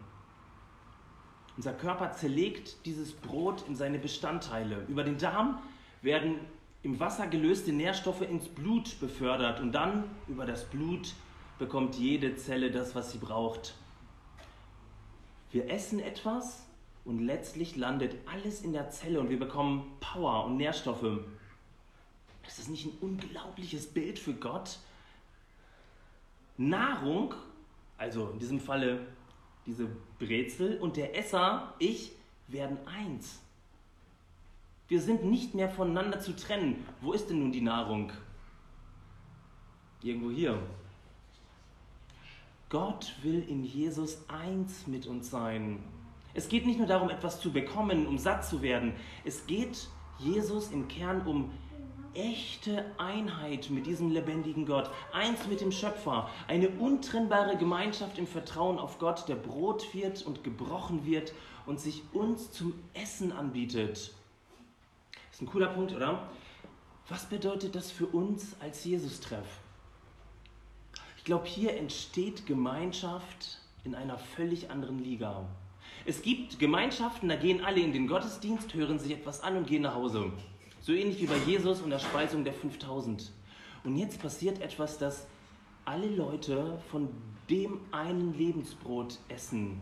Unser 1.56 1.72
Körper 1.72 2.12
zerlegt 2.12 2.84
dieses 2.84 3.12
Brot 3.12 3.64
in 3.68 3.76
seine 3.76 3.98
Bestandteile. 3.98 4.84
Über 4.88 5.04
den 5.04 5.18
Darm 5.18 5.58
werden 6.02 6.40
im 6.82 6.98
Wasser 6.98 7.28
gelöste 7.28 7.72
Nährstoffe 7.72 8.22
ins 8.22 8.48
Blut 8.48 8.98
befördert 8.98 9.60
und 9.60 9.72
dann 9.72 10.04
über 10.26 10.44
das 10.46 10.64
Blut 10.64 11.14
bekommt 11.64 11.94
jede 11.94 12.36
Zelle 12.36 12.70
das, 12.70 12.94
was 12.94 13.10
sie 13.10 13.16
braucht. 13.16 13.74
Wir 15.50 15.70
essen 15.70 15.98
etwas 15.98 16.66
und 17.06 17.20
letztlich 17.20 17.74
landet 17.74 18.16
alles 18.26 18.60
in 18.60 18.74
der 18.74 18.90
Zelle 18.90 19.18
und 19.18 19.30
wir 19.30 19.38
bekommen 19.38 19.96
Power 19.98 20.44
und 20.44 20.58
Nährstoffe. 20.58 21.20
Ist 22.46 22.58
das 22.58 22.68
nicht 22.68 22.84
ein 22.84 22.98
unglaubliches 23.00 23.86
Bild 23.86 24.18
für 24.18 24.34
Gott? 24.34 24.78
Nahrung, 26.58 27.34
also 27.96 28.28
in 28.28 28.38
diesem 28.38 28.60
Falle 28.60 29.06
diese 29.64 29.88
Brezel 30.18 30.78
und 30.78 30.98
der 30.98 31.16
Esser, 31.16 31.72
ich, 31.78 32.12
werden 32.48 32.76
eins. 32.86 33.40
Wir 34.88 35.00
sind 35.00 35.24
nicht 35.24 35.54
mehr 35.54 35.70
voneinander 35.70 36.20
zu 36.20 36.36
trennen. 36.36 36.86
Wo 37.00 37.14
ist 37.14 37.30
denn 37.30 37.38
nun 37.38 37.52
die 37.52 37.62
Nahrung? 37.62 38.12
Irgendwo 40.02 40.30
hier. 40.30 40.62
Gott 42.74 43.14
will 43.22 43.44
in 43.48 43.62
Jesus 43.62 44.24
eins 44.26 44.88
mit 44.88 45.06
uns 45.06 45.30
sein. 45.30 45.78
Es 46.34 46.48
geht 46.48 46.66
nicht 46.66 46.76
nur 46.76 46.88
darum, 46.88 47.08
etwas 47.08 47.38
zu 47.38 47.52
bekommen, 47.52 48.04
um 48.04 48.18
satt 48.18 48.44
zu 48.44 48.62
werden. 48.62 48.94
Es 49.24 49.46
geht 49.46 49.86
Jesus 50.18 50.72
im 50.72 50.88
Kern 50.88 51.24
um 51.24 51.52
echte 52.14 52.84
Einheit 52.98 53.70
mit 53.70 53.86
diesem 53.86 54.10
lebendigen 54.10 54.66
Gott, 54.66 54.90
eins 55.12 55.46
mit 55.46 55.60
dem 55.60 55.70
Schöpfer, 55.70 56.28
eine 56.48 56.68
untrennbare 56.68 57.56
Gemeinschaft 57.56 58.18
im 58.18 58.26
Vertrauen 58.26 58.80
auf 58.80 58.98
Gott, 58.98 59.28
der 59.28 59.36
Brot 59.36 59.94
wird 59.94 60.26
und 60.26 60.42
gebrochen 60.42 61.06
wird 61.06 61.32
und 61.66 61.78
sich 61.78 62.02
uns 62.12 62.50
zum 62.50 62.74
Essen 62.92 63.30
anbietet. 63.30 64.12
Ist 65.30 65.42
ein 65.42 65.46
cooler 65.46 65.68
Punkt, 65.68 65.94
oder? 65.94 66.28
Was 67.08 67.26
bedeutet 67.26 67.76
das 67.76 67.92
für 67.92 68.06
uns 68.06 68.56
als 68.60 68.84
Jesus-Treff? 68.84 69.60
Ich 71.24 71.26
glaube, 71.26 71.46
hier 71.46 71.74
entsteht 71.78 72.44
Gemeinschaft 72.44 73.58
in 73.82 73.94
einer 73.94 74.18
völlig 74.18 74.70
anderen 74.70 75.02
Liga. 75.02 75.46
Es 76.04 76.20
gibt 76.20 76.58
Gemeinschaften, 76.58 77.30
da 77.30 77.36
gehen 77.36 77.64
alle 77.64 77.80
in 77.80 77.94
den 77.94 78.06
Gottesdienst, 78.06 78.74
hören 78.74 78.98
sich 78.98 79.12
etwas 79.12 79.42
an 79.42 79.56
und 79.56 79.66
gehen 79.66 79.80
nach 79.80 79.94
Hause. 79.94 80.30
So 80.82 80.92
ähnlich 80.92 81.22
wie 81.22 81.26
bei 81.26 81.38
Jesus 81.46 81.80
und 81.80 81.88
der 81.88 81.98
Speisung 81.98 82.44
der 82.44 82.52
5000. 82.52 83.32
Und 83.84 83.96
jetzt 83.96 84.20
passiert 84.20 84.60
etwas, 84.60 84.98
dass 84.98 85.26
alle 85.86 86.08
Leute 86.08 86.78
von 86.90 87.08
dem 87.48 87.80
einen 87.90 88.36
Lebensbrot 88.36 89.18
essen. 89.30 89.80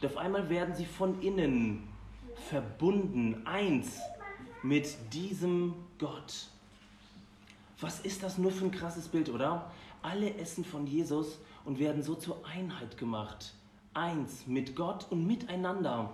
Und 0.00 0.06
auf 0.06 0.16
einmal 0.16 0.48
werden 0.48 0.74
sie 0.74 0.86
von 0.86 1.20
innen 1.20 1.86
verbunden, 2.48 3.46
eins 3.46 3.98
mit 4.62 4.96
diesem 5.12 5.74
Gott. 5.98 6.48
Was 7.80 8.00
ist 8.00 8.22
das 8.22 8.38
nur 8.38 8.50
für 8.50 8.64
ein 8.64 8.70
krasses 8.70 9.08
Bild, 9.08 9.28
oder? 9.28 9.70
Alle 10.02 10.34
essen 10.36 10.64
von 10.64 10.86
Jesus 10.86 11.38
und 11.64 11.78
werden 11.78 12.02
so 12.02 12.14
zur 12.14 12.46
Einheit 12.46 12.96
gemacht. 12.96 13.54
Eins 13.94 14.46
mit 14.46 14.76
Gott 14.76 15.06
und 15.10 15.26
miteinander. 15.26 16.12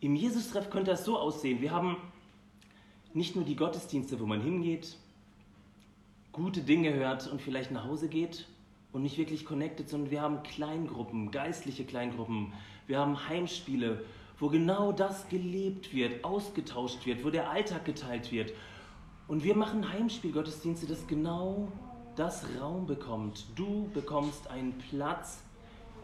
Im 0.00 0.16
Jesus-Treff 0.16 0.68
könnte 0.70 0.90
das 0.90 1.04
so 1.04 1.18
aussehen. 1.18 1.60
Wir 1.60 1.70
haben 1.70 1.96
nicht 3.14 3.36
nur 3.36 3.44
die 3.44 3.56
Gottesdienste, 3.56 4.18
wo 4.20 4.26
man 4.26 4.40
hingeht, 4.40 4.96
gute 6.32 6.62
Dinge 6.62 6.94
hört 6.94 7.30
und 7.30 7.40
vielleicht 7.40 7.70
nach 7.70 7.84
Hause 7.84 8.08
geht 8.08 8.46
und 8.92 9.02
nicht 9.02 9.18
wirklich 9.18 9.44
connected, 9.44 9.88
sondern 9.88 10.10
wir 10.10 10.22
haben 10.22 10.42
Kleingruppen, 10.42 11.30
geistliche 11.30 11.84
Kleingruppen. 11.84 12.52
Wir 12.86 12.98
haben 12.98 13.28
Heimspiele, 13.28 14.04
wo 14.38 14.48
genau 14.48 14.92
das 14.92 15.28
gelebt 15.28 15.94
wird, 15.94 16.24
ausgetauscht 16.24 17.06
wird, 17.06 17.24
wo 17.24 17.30
der 17.30 17.50
Alltag 17.50 17.84
geteilt 17.84 18.32
wird. 18.32 18.52
Und 19.28 19.44
wir 19.44 19.56
machen 19.56 19.90
Heimspielgottesdienste, 19.90 20.86
dass 20.86 21.06
genau 21.06 21.68
das 22.16 22.44
Raum 22.60 22.86
bekommt. 22.86 23.46
Du 23.54 23.88
bekommst 23.94 24.48
einen 24.48 24.76
Platz 24.90 25.42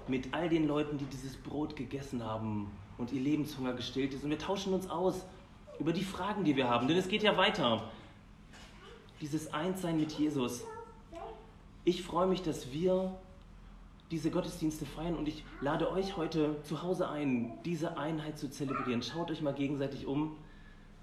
mit 0.07 0.33
all 0.33 0.48
den 0.48 0.66
Leuten, 0.66 0.98
die 0.98 1.04
dieses 1.04 1.37
Brot 1.37 1.76
gegessen 1.76 2.24
haben 2.24 2.70
und 2.96 3.12
ihr 3.12 3.20
Lebenshunger 3.20 3.74
gestillt 3.74 4.14
ist. 4.14 4.24
Und 4.24 4.31
wir 4.31 4.38
tauschen 4.38 4.72
uns 4.72 4.88
aus 4.88 5.26
über 5.78 5.92
die 5.92 6.04
Fragen, 6.04 6.44
die 6.44 6.57
wir 6.57 6.68
haben. 6.68 6.88
Denn 6.88 6.96
es 6.96 7.09
geht 7.09 7.22
ja 7.22 7.37
weiter. 7.37 7.83
Dieses 9.20 9.52
Einssein 9.52 9.98
mit 9.98 10.12
Jesus. 10.12 10.64
Ich 11.85 12.02
freue 12.02 12.26
mich, 12.26 12.42
dass 12.42 12.72
wir 12.72 13.14
diese 14.11 14.31
Gottesdienste 14.31 14.87
feiern 14.87 15.16
und 15.16 15.28
ich 15.28 15.44
lade 15.61 15.90
euch 15.90 16.16
heute 16.16 16.57
zu 16.62 16.83
Hause 16.83 17.09
ein, 17.09 17.52
diese 17.64 17.98
Einheit 17.98 18.38
zu 18.38 18.50
zelebrieren. 18.50 19.02
Schaut 19.02 19.31
euch 19.31 19.42
mal 19.42 19.52
gegenseitig 19.52 20.07
um. 20.07 20.37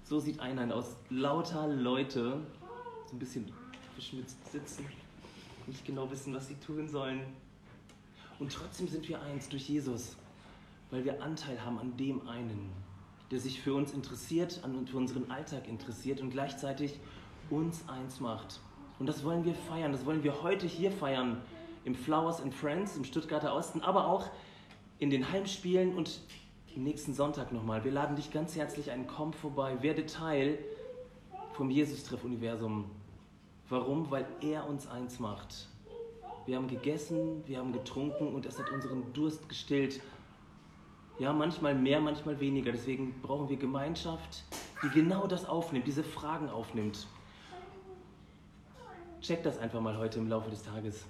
So 0.08 0.20
sieht 0.20 0.40
Einheit 0.40 0.72
aus. 0.72 0.96
Lauter 1.10 1.66
Leute, 1.68 2.40
so 3.06 3.16
ein 3.16 3.18
bisschen 3.18 3.52
verschmitzt 3.94 4.52
sitzen, 4.52 4.86
nicht 5.66 5.84
genau 5.84 6.10
wissen, 6.10 6.32
was 6.34 6.48
sie 6.48 6.54
tun 6.56 6.88
sollen. 6.88 7.20
Und 8.38 8.52
trotzdem 8.52 8.86
sind 8.86 9.08
wir 9.08 9.20
eins 9.20 9.48
durch 9.48 9.68
Jesus 9.68 10.16
weil 10.90 11.04
wir 11.04 11.22
Anteil 11.22 11.64
haben 11.64 11.78
an 11.78 11.96
dem 11.96 12.26
einen, 12.28 12.70
der 13.30 13.40
sich 13.40 13.60
für 13.60 13.74
uns 13.74 13.92
interessiert, 13.92 14.60
an 14.62 14.86
für 14.86 14.96
unseren 14.96 15.30
Alltag 15.30 15.68
interessiert 15.68 16.20
und 16.20 16.30
gleichzeitig 16.30 16.98
uns 17.50 17.88
eins 17.88 18.20
macht. 18.20 18.60
Und 18.98 19.06
das 19.06 19.24
wollen 19.24 19.44
wir 19.44 19.54
feiern, 19.54 19.92
das 19.92 20.06
wollen 20.06 20.22
wir 20.22 20.42
heute 20.42 20.66
hier 20.66 20.90
feiern, 20.90 21.40
im 21.84 21.94
Flowers 21.94 22.40
and 22.40 22.54
Friends 22.54 22.96
im 22.96 23.04
Stuttgarter 23.04 23.54
Osten, 23.54 23.80
aber 23.80 24.06
auch 24.06 24.26
in 24.98 25.10
den 25.10 25.30
Heimspielen 25.30 25.94
und 25.94 26.20
nächsten 26.82 27.14
Sonntag 27.14 27.52
nochmal. 27.52 27.84
Wir 27.84 27.92
laden 27.92 28.16
dich 28.16 28.30
ganz 28.30 28.56
herzlich 28.56 28.90
ein, 28.90 29.06
komm 29.06 29.32
vorbei, 29.32 29.82
werde 29.82 30.06
Teil 30.06 30.58
vom 31.52 31.70
Jesus-Treff-Universum. 31.70 32.90
Warum? 33.68 34.10
Weil 34.10 34.26
er 34.40 34.68
uns 34.68 34.86
eins 34.86 35.18
macht. 35.18 35.68
Wir 36.44 36.56
haben 36.56 36.68
gegessen, 36.68 37.42
wir 37.46 37.58
haben 37.58 37.72
getrunken 37.72 38.34
und 38.34 38.46
es 38.46 38.58
hat 38.58 38.70
unseren 38.70 39.12
Durst 39.12 39.48
gestillt. 39.48 40.00
Ja, 41.18 41.32
manchmal 41.32 41.74
mehr, 41.74 42.00
manchmal 42.00 42.38
weniger. 42.38 42.72
Deswegen 42.72 43.20
brauchen 43.22 43.48
wir 43.48 43.56
Gemeinschaft, 43.56 44.44
die 44.82 44.90
genau 44.90 45.26
das 45.26 45.48
aufnimmt, 45.48 45.86
diese 45.86 46.04
Fragen 46.04 46.48
aufnimmt. 46.48 47.06
Check 49.20 49.42
das 49.42 49.58
einfach 49.58 49.80
mal 49.80 49.96
heute 49.96 50.18
im 50.18 50.28
Laufe 50.28 50.50
des 50.50 50.62
Tages. 50.62 51.04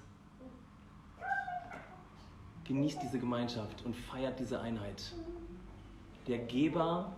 Genießt 2.64 3.02
diese 3.02 3.18
Gemeinschaft 3.18 3.84
und 3.84 3.94
feiert 3.94 4.38
diese 4.40 4.60
Einheit. 4.60 5.12
Der 6.26 6.38
Geber 6.38 7.12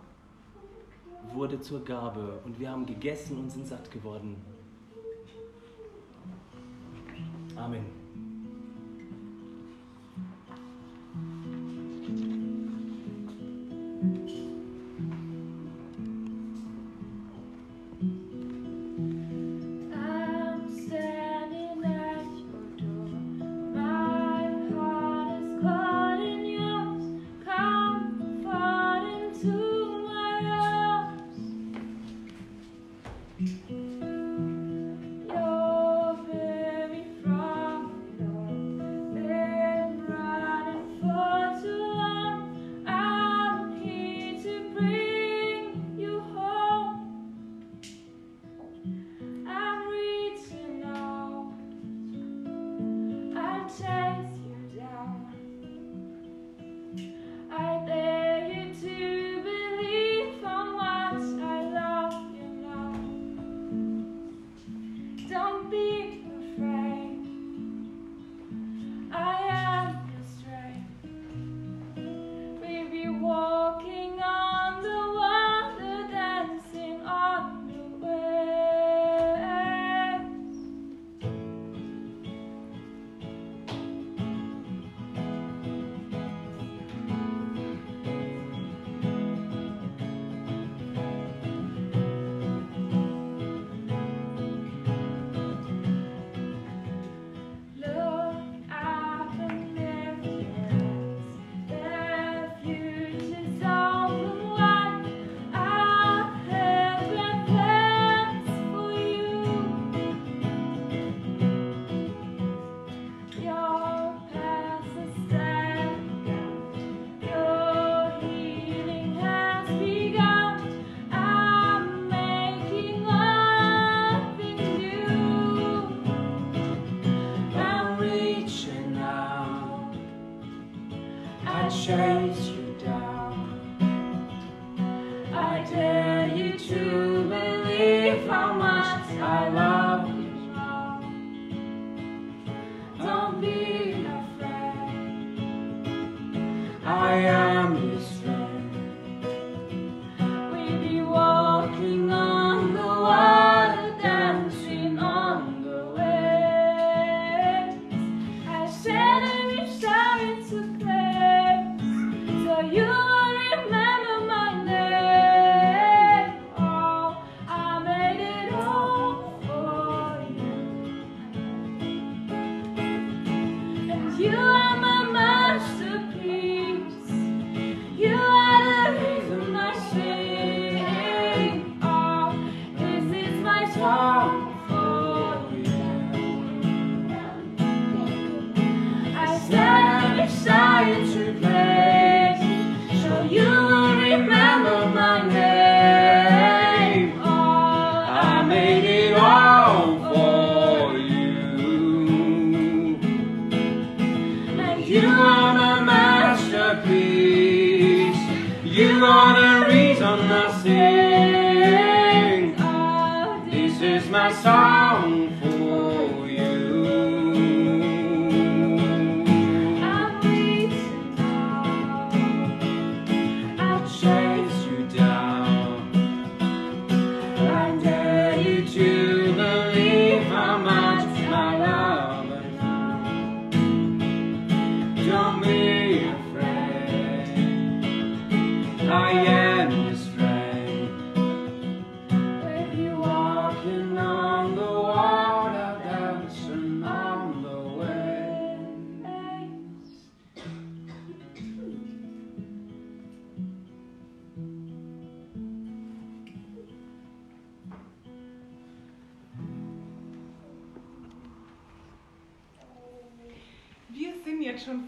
wurde 1.32 1.60
zur 1.60 1.84
Gabe 1.84 2.40
und 2.44 2.58
wir 2.60 2.70
haben 2.70 2.86
gegessen 2.86 3.38
und 3.38 3.50
sind 3.50 3.66
satt 3.66 3.90
geworden. 3.90 4.36
Amen. 7.56 7.97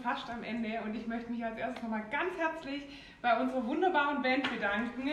Fast 0.01 0.29
am 0.29 0.43
Ende 0.43 0.81
und 0.83 0.95
ich 0.95 1.07
möchte 1.07 1.31
mich 1.31 1.43
als 1.43 1.57
erstes 1.57 1.83
nochmal 1.83 2.03
ganz 2.09 2.35
herzlich 2.37 2.83
bei 3.21 3.39
unserer 3.39 3.65
wunderbaren 3.65 4.21
Band 4.21 4.49
bedanken. 4.49 5.09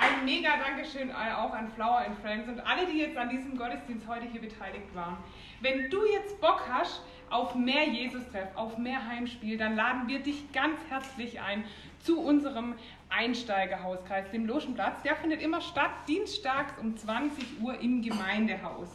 Ein 0.00 0.24
mega 0.24 0.50
Dankeschön 0.56 1.10
auch 1.12 1.52
an 1.52 1.68
Flower 1.74 2.04
and 2.06 2.16
Friends 2.20 2.48
und 2.48 2.60
alle, 2.60 2.86
die 2.86 2.98
jetzt 2.98 3.16
an 3.16 3.28
diesem 3.28 3.56
Gottesdienst 3.56 4.06
heute 4.06 4.26
hier 4.26 4.40
beteiligt 4.40 4.94
waren. 4.94 5.16
Wenn 5.60 5.90
du 5.90 6.04
jetzt 6.12 6.40
Bock 6.40 6.62
hast 6.70 7.02
auf 7.30 7.56
mehr 7.56 7.88
Jesus-Treff, 7.88 8.54
auf 8.54 8.78
mehr 8.78 9.04
Heimspiel, 9.04 9.58
dann 9.58 9.74
laden 9.74 10.06
wir 10.06 10.20
dich 10.20 10.52
ganz 10.52 10.78
herzlich 10.88 11.40
ein 11.40 11.64
zu 11.98 12.20
unserem 12.20 12.74
Einsteigerhauskreis, 13.14 14.30
dem 14.30 14.46
Logenplatz. 14.46 15.02
Der 15.02 15.16
findet 15.16 15.40
immer 15.40 15.60
statt, 15.60 15.92
dienstags 16.08 16.72
um 16.80 16.96
20 16.96 17.60
Uhr 17.60 17.78
im 17.78 18.02
Gemeindehaus. 18.02 18.88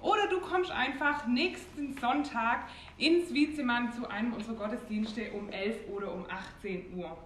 Oder 0.00 0.26
du 0.28 0.40
kommst 0.40 0.70
einfach 0.70 1.26
nächsten 1.26 1.96
Sonntag 1.98 2.64
ins 2.96 3.32
Wiezemann 3.32 3.92
zu 3.92 4.08
einem 4.08 4.32
unserer 4.32 4.54
Gottesdienste 4.54 5.30
um 5.32 5.50
11 5.50 5.88
oder 5.88 6.12
um 6.12 6.24
18 6.28 6.94
Uhr. 6.96 7.16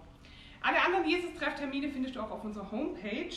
Alle 0.61 0.81
anderen 0.83 1.07
Jesus-Treff-Termine 1.07 1.89
findest 1.89 2.15
du 2.15 2.19
auch 2.19 2.31
auf 2.31 2.43
unserer 2.43 2.69
Homepage. 2.71 3.35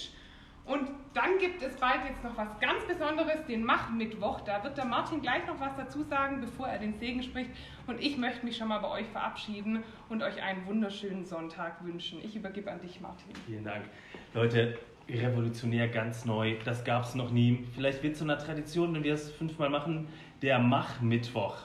Und 0.68 0.90
dann 1.14 1.38
gibt 1.40 1.62
es 1.62 1.74
bald 1.76 2.00
jetzt 2.07 2.22
noch 2.22 2.37
was 2.37 2.48
ganz 2.61 2.85
Besonderes, 2.85 3.44
den 3.46 3.64
Mach-Mittwoch. 3.64 4.42
Da 4.42 4.62
wird 4.62 4.76
der 4.76 4.85
Martin 4.85 5.22
gleich 5.22 5.46
noch 5.46 5.59
was 5.59 5.74
dazu 5.76 6.02
sagen, 6.02 6.42
bevor 6.42 6.68
er 6.68 6.78
den 6.78 6.98
Segen 6.98 7.22
spricht. 7.22 7.50
Und 7.87 8.00
ich 8.02 8.18
möchte 8.18 8.44
mich 8.44 8.59
schon 8.59 8.68
mal 8.68 8.78
bei 8.78 8.90
euch 8.90 9.07
verabschieden 9.07 9.83
und 10.11 10.22
euch 10.22 10.42
einen 10.42 10.66
wunderschönen 10.66 11.24
Sonntag 11.24 11.83
wünschen. 11.85 12.18
Ich 12.22 12.37
übergebe 12.37 12.70
an 12.70 12.83
dich, 12.83 13.00
Martin. 13.00 13.33
Vielen 13.46 13.64
Dank. 13.64 13.87
Leute, 14.35 14.78
revolutionär, 15.09 15.88
ganz 15.88 16.26
neu. 16.26 16.57
Das 16.66 16.85
gab 16.85 17.04
es 17.04 17.14
noch 17.14 17.31
nie. 17.31 17.66
Vielleicht 17.74 18.02
wird 18.02 18.12
es 18.12 18.18
zu 18.18 18.24
einer 18.24 18.38
Tradition, 18.38 18.94
wenn 18.94 19.04
wir 19.04 19.14
es 19.14 19.31
fünfmal 19.31 19.70
machen. 19.70 20.09
Der 20.42 20.59
Mach-Mittwoch. 20.59 21.57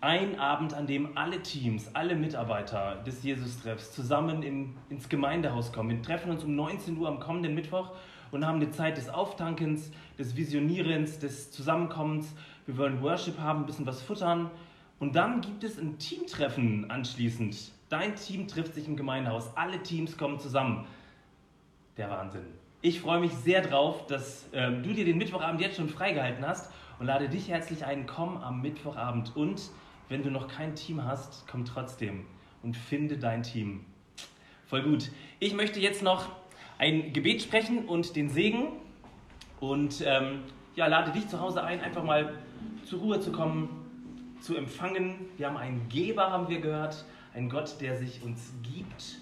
Ein 0.00 0.38
Abend, 0.38 0.74
an 0.74 0.86
dem 0.86 1.16
alle 1.16 1.42
Teams, 1.42 1.94
alle 1.94 2.14
Mitarbeiter 2.14 3.02
des 3.04 3.22
Jesus-Treffs 3.22 3.92
zusammen 3.92 4.42
in, 4.42 4.76
ins 4.90 5.08
Gemeindehaus 5.08 5.72
kommen. 5.72 5.90
Wir 5.90 6.02
treffen 6.02 6.30
uns 6.30 6.44
um 6.44 6.54
19 6.54 6.96
Uhr 6.98 7.08
am 7.08 7.20
kommenden 7.20 7.54
Mittwoch 7.54 7.92
und 8.32 8.44
haben 8.44 8.56
eine 8.56 8.70
Zeit 8.70 8.96
des 8.96 9.08
Auftankens, 9.08 9.92
des 10.18 10.34
Visionierens, 10.34 11.20
des 11.20 11.52
Zusammenkommens. 11.52 12.34
Wir 12.66 12.76
wollen 12.76 13.00
Worship 13.00 13.38
haben, 13.38 13.60
ein 13.60 13.66
bisschen 13.66 13.86
was 13.86 14.02
futtern. 14.02 14.50
Und 14.98 15.14
dann 15.14 15.40
gibt 15.40 15.62
es 15.62 15.78
ein 15.78 15.98
Teamtreffen 15.98 16.90
anschließend. 16.90 17.70
Dein 17.88 18.16
Team 18.16 18.48
trifft 18.48 18.74
sich 18.74 18.88
im 18.88 18.96
Gemeindehaus. 18.96 19.50
Alle 19.54 19.82
Teams 19.82 20.16
kommen 20.16 20.40
zusammen. 20.40 20.86
Der 21.96 22.10
Wahnsinn. 22.10 22.46
Ich 22.80 23.00
freue 23.00 23.20
mich 23.20 23.32
sehr 23.32 23.60
drauf, 23.60 24.06
dass 24.06 24.48
ähm, 24.52 24.82
du 24.82 24.92
dir 24.92 25.04
den 25.04 25.18
Mittwochabend 25.18 25.60
jetzt 25.60 25.76
schon 25.76 25.88
freigehalten 25.88 26.44
hast 26.46 26.72
und 26.98 27.06
lade 27.06 27.28
dich 27.28 27.48
herzlich 27.48 27.84
ein. 27.84 28.06
Komm 28.06 28.38
am 28.38 28.62
Mittwochabend 28.62 29.36
und 29.36 29.70
wenn 30.08 30.22
du 30.22 30.30
noch 30.30 30.48
kein 30.48 30.74
Team 30.74 31.04
hast, 31.04 31.46
komm 31.48 31.64
trotzdem 31.64 32.26
und 32.62 32.76
finde 32.76 33.18
dein 33.18 33.42
Team. 33.42 33.84
Voll 34.66 34.82
gut. 34.82 35.10
Ich 35.38 35.54
möchte 35.54 35.80
jetzt 35.80 36.02
noch 36.02 36.30
ein 36.82 37.12
Gebet 37.12 37.40
sprechen 37.40 37.84
und 37.84 38.16
den 38.16 38.28
Segen 38.28 38.64
und 39.60 40.02
ähm, 40.04 40.40
ja, 40.74 40.88
lade 40.88 41.12
dich 41.12 41.28
zu 41.28 41.38
Hause 41.38 41.62
ein, 41.62 41.80
einfach 41.80 42.02
mal 42.02 42.34
zur 42.84 42.98
Ruhe 42.98 43.20
zu 43.20 43.30
kommen, 43.30 43.68
zu 44.40 44.56
empfangen. 44.56 45.14
Wir 45.36 45.46
haben 45.46 45.56
einen 45.56 45.88
Geber, 45.88 46.32
haben 46.32 46.48
wir 46.48 46.60
gehört, 46.60 47.04
einen 47.34 47.48
Gott, 47.48 47.80
der 47.80 47.96
sich 47.96 48.20
uns 48.24 48.52
gibt, 48.64 49.20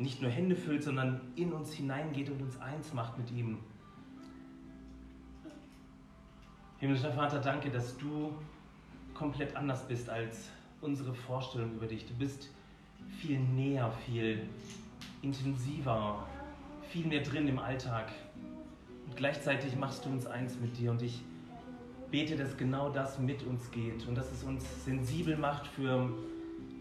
nicht 0.00 0.20
nur 0.20 0.28
Hände 0.32 0.56
füllt, 0.56 0.82
sondern 0.82 1.20
in 1.36 1.52
uns 1.52 1.72
hineingeht 1.72 2.30
und 2.30 2.42
uns 2.42 2.60
eins 2.60 2.92
macht 2.92 3.16
mit 3.16 3.30
ihm. 3.30 3.58
Himmlischer 6.80 7.12
Vater, 7.12 7.38
danke, 7.38 7.70
dass 7.70 7.96
du 7.96 8.34
komplett 9.14 9.54
anders 9.54 9.86
bist 9.86 10.10
als 10.10 10.50
unsere 10.80 11.14
Vorstellung 11.14 11.74
über 11.76 11.86
dich. 11.86 12.06
Du 12.06 12.14
bist 12.14 12.50
viel 13.20 13.38
näher, 13.38 13.88
viel 14.04 14.48
intensiver, 15.22 16.26
viel 16.88 17.06
mehr 17.06 17.22
drin 17.22 17.48
im 17.48 17.58
Alltag. 17.58 18.10
Und 19.06 19.16
gleichzeitig 19.16 19.76
machst 19.76 20.04
du 20.04 20.10
uns 20.10 20.26
eins 20.26 20.58
mit 20.60 20.78
dir 20.78 20.90
und 20.90 21.02
ich 21.02 21.22
bete, 22.10 22.36
dass 22.36 22.56
genau 22.56 22.88
das 22.88 23.18
mit 23.18 23.42
uns 23.44 23.70
geht 23.70 24.06
und 24.06 24.14
dass 24.16 24.32
es 24.32 24.42
uns 24.42 24.64
sensibel 24.84 25.36
macht 25.36 25.66
für 25.66 26.10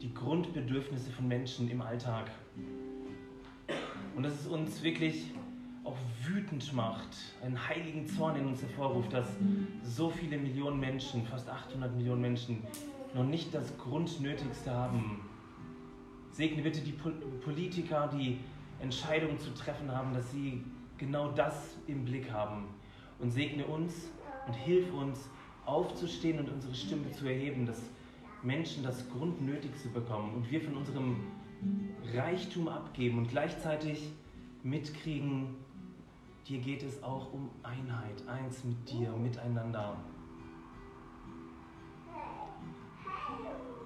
die 0.01 0.13
Grundbedürfnisse 0.13 1.11
von 1.11 1.27
Menschen 1.27 1.69
im 1.69 1.81
Alltag. 1.81 2.29
Und 4.15 4.23
dass 4.23 4.39
es 4.39 4.47
uns 4.47 4.81
wirklich 4.81 5.31
auch 5.83 5.97
wütend 6.25 6.73
macht, 6.73 7.09
einen 7.43 7.67
heiligen 7.67 8.07
Zorn 8.07 8.35
in 8.37 8.47
uns 8.47 8.61
hervorruft, 8.61 9.13
dass 9.13 9.27
so 9.83 10.09
viele 10.09 10.37
Millionen 10.37 10.79
Menschen, 10.79 11.25
fast 11.25 11.49
800 11.49 11.95
Millionen 11.95 12.21
Menschen, 12.21 12.63
noch 13.13 13.25
nicht 13.25 13.53
das 13.53 13.77
Grundnötigste 13.77 14.71
haben. 14.71 15.21
Segne 16.31 16.61
bitte 16.61 16.81
die 16.81 16.91
Pol- 16.91 17.13
Politiker, 17.43 18.09
die 18.13 18.39
Entscheidungen 18.79 19.39
zu 19.39 19.53
treffen 19.53 19.91
haben, 19.91 20.13
dass 20.13 20.31
sie 20.31 20.63
genau 20.97 21.31
das 21.31 21.75
im 21.87 22.05
Blick 22.05 22.31
haben. 22.31 22.65
und 23.19 23.31
segne 23.31 23.65
uns 23.65 24.11
und 24.45 24.53
hilf 24.53 24.93
uns 24.93 25.27
aufzustehen 25.65 26.39
und 26.39 26.49
unsere 26.49 26.75
Stimme 26.75 27.11
zu 27.11 27.25
erheben, 27.25 27.65
dass 27.65 27.81
Menschen 28.43 28.83
das 28.83 29.09
Grundnötigste 29.09 29.89
bekommen 29.89 30.35
und 30.35 30.51
wir 30.51 30.61
von 30.61 30.77
unserem 30.77 31.17
Reichtum 32.13 32.67
abgeben 32.67 33.17
und 33.17 33.29
gleichzeitig 33.29 34.11
mitkriegen, 34.63 35.55
dir 36.47 36.59
geht 36.59 36.83
es 36.83 37.01
auch 37.03 37.33
um 37.33 37.49
Einheit, 37.63 38.27
eins 38.27 38.63
mit 38.63 38.89
dir, 38.89 39.11
miteinander. 39.11 39.97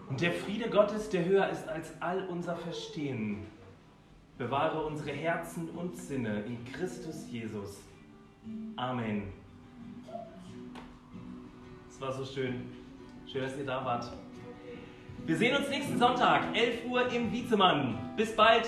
Und 0.10 0.19
der 0.19 0.34
Friede 0.34 0.69
Gottes, 0.69 1.10
der 1.10 1.23
höher 1.23 1.49
ist 1.49 1.67
als 1.69 1.93
all 2.01 2.27
unser 2.27 2.58
Verstehen, 2.58 3.47
bewahre 4.41 4.82
unsere 4.82 5.12
Herzen 5.12 5.69
und 5.69 5.95
Sinne 5.95 6.41
in 6.41 6.65
Christus 6.65 7.30
Jesus. 7.30 7.80
Amen. 8.75 9.32
Es 11.88 12.01
war 12.01 12.12
so 12.12 12.25
schön. 12.25 12.63
Schön, 13.32 13.43
dass 13.43 13.56
ihr 13.56 13.65
da 13.65 13.86
wart. 13.86 14.12
Wir 15.27 15.38
sehen 15.38 15.56
uns 15.56 15.69
nächsten 15.69 15.99
Sonntag, 15.99 16.56
11 16.56 16.86
Uhr 16.89 17.08
im 17.12 17.32
Wiezemann. 17.32 17.99
Bis 18.17 18.36
bald. 18.36 18.67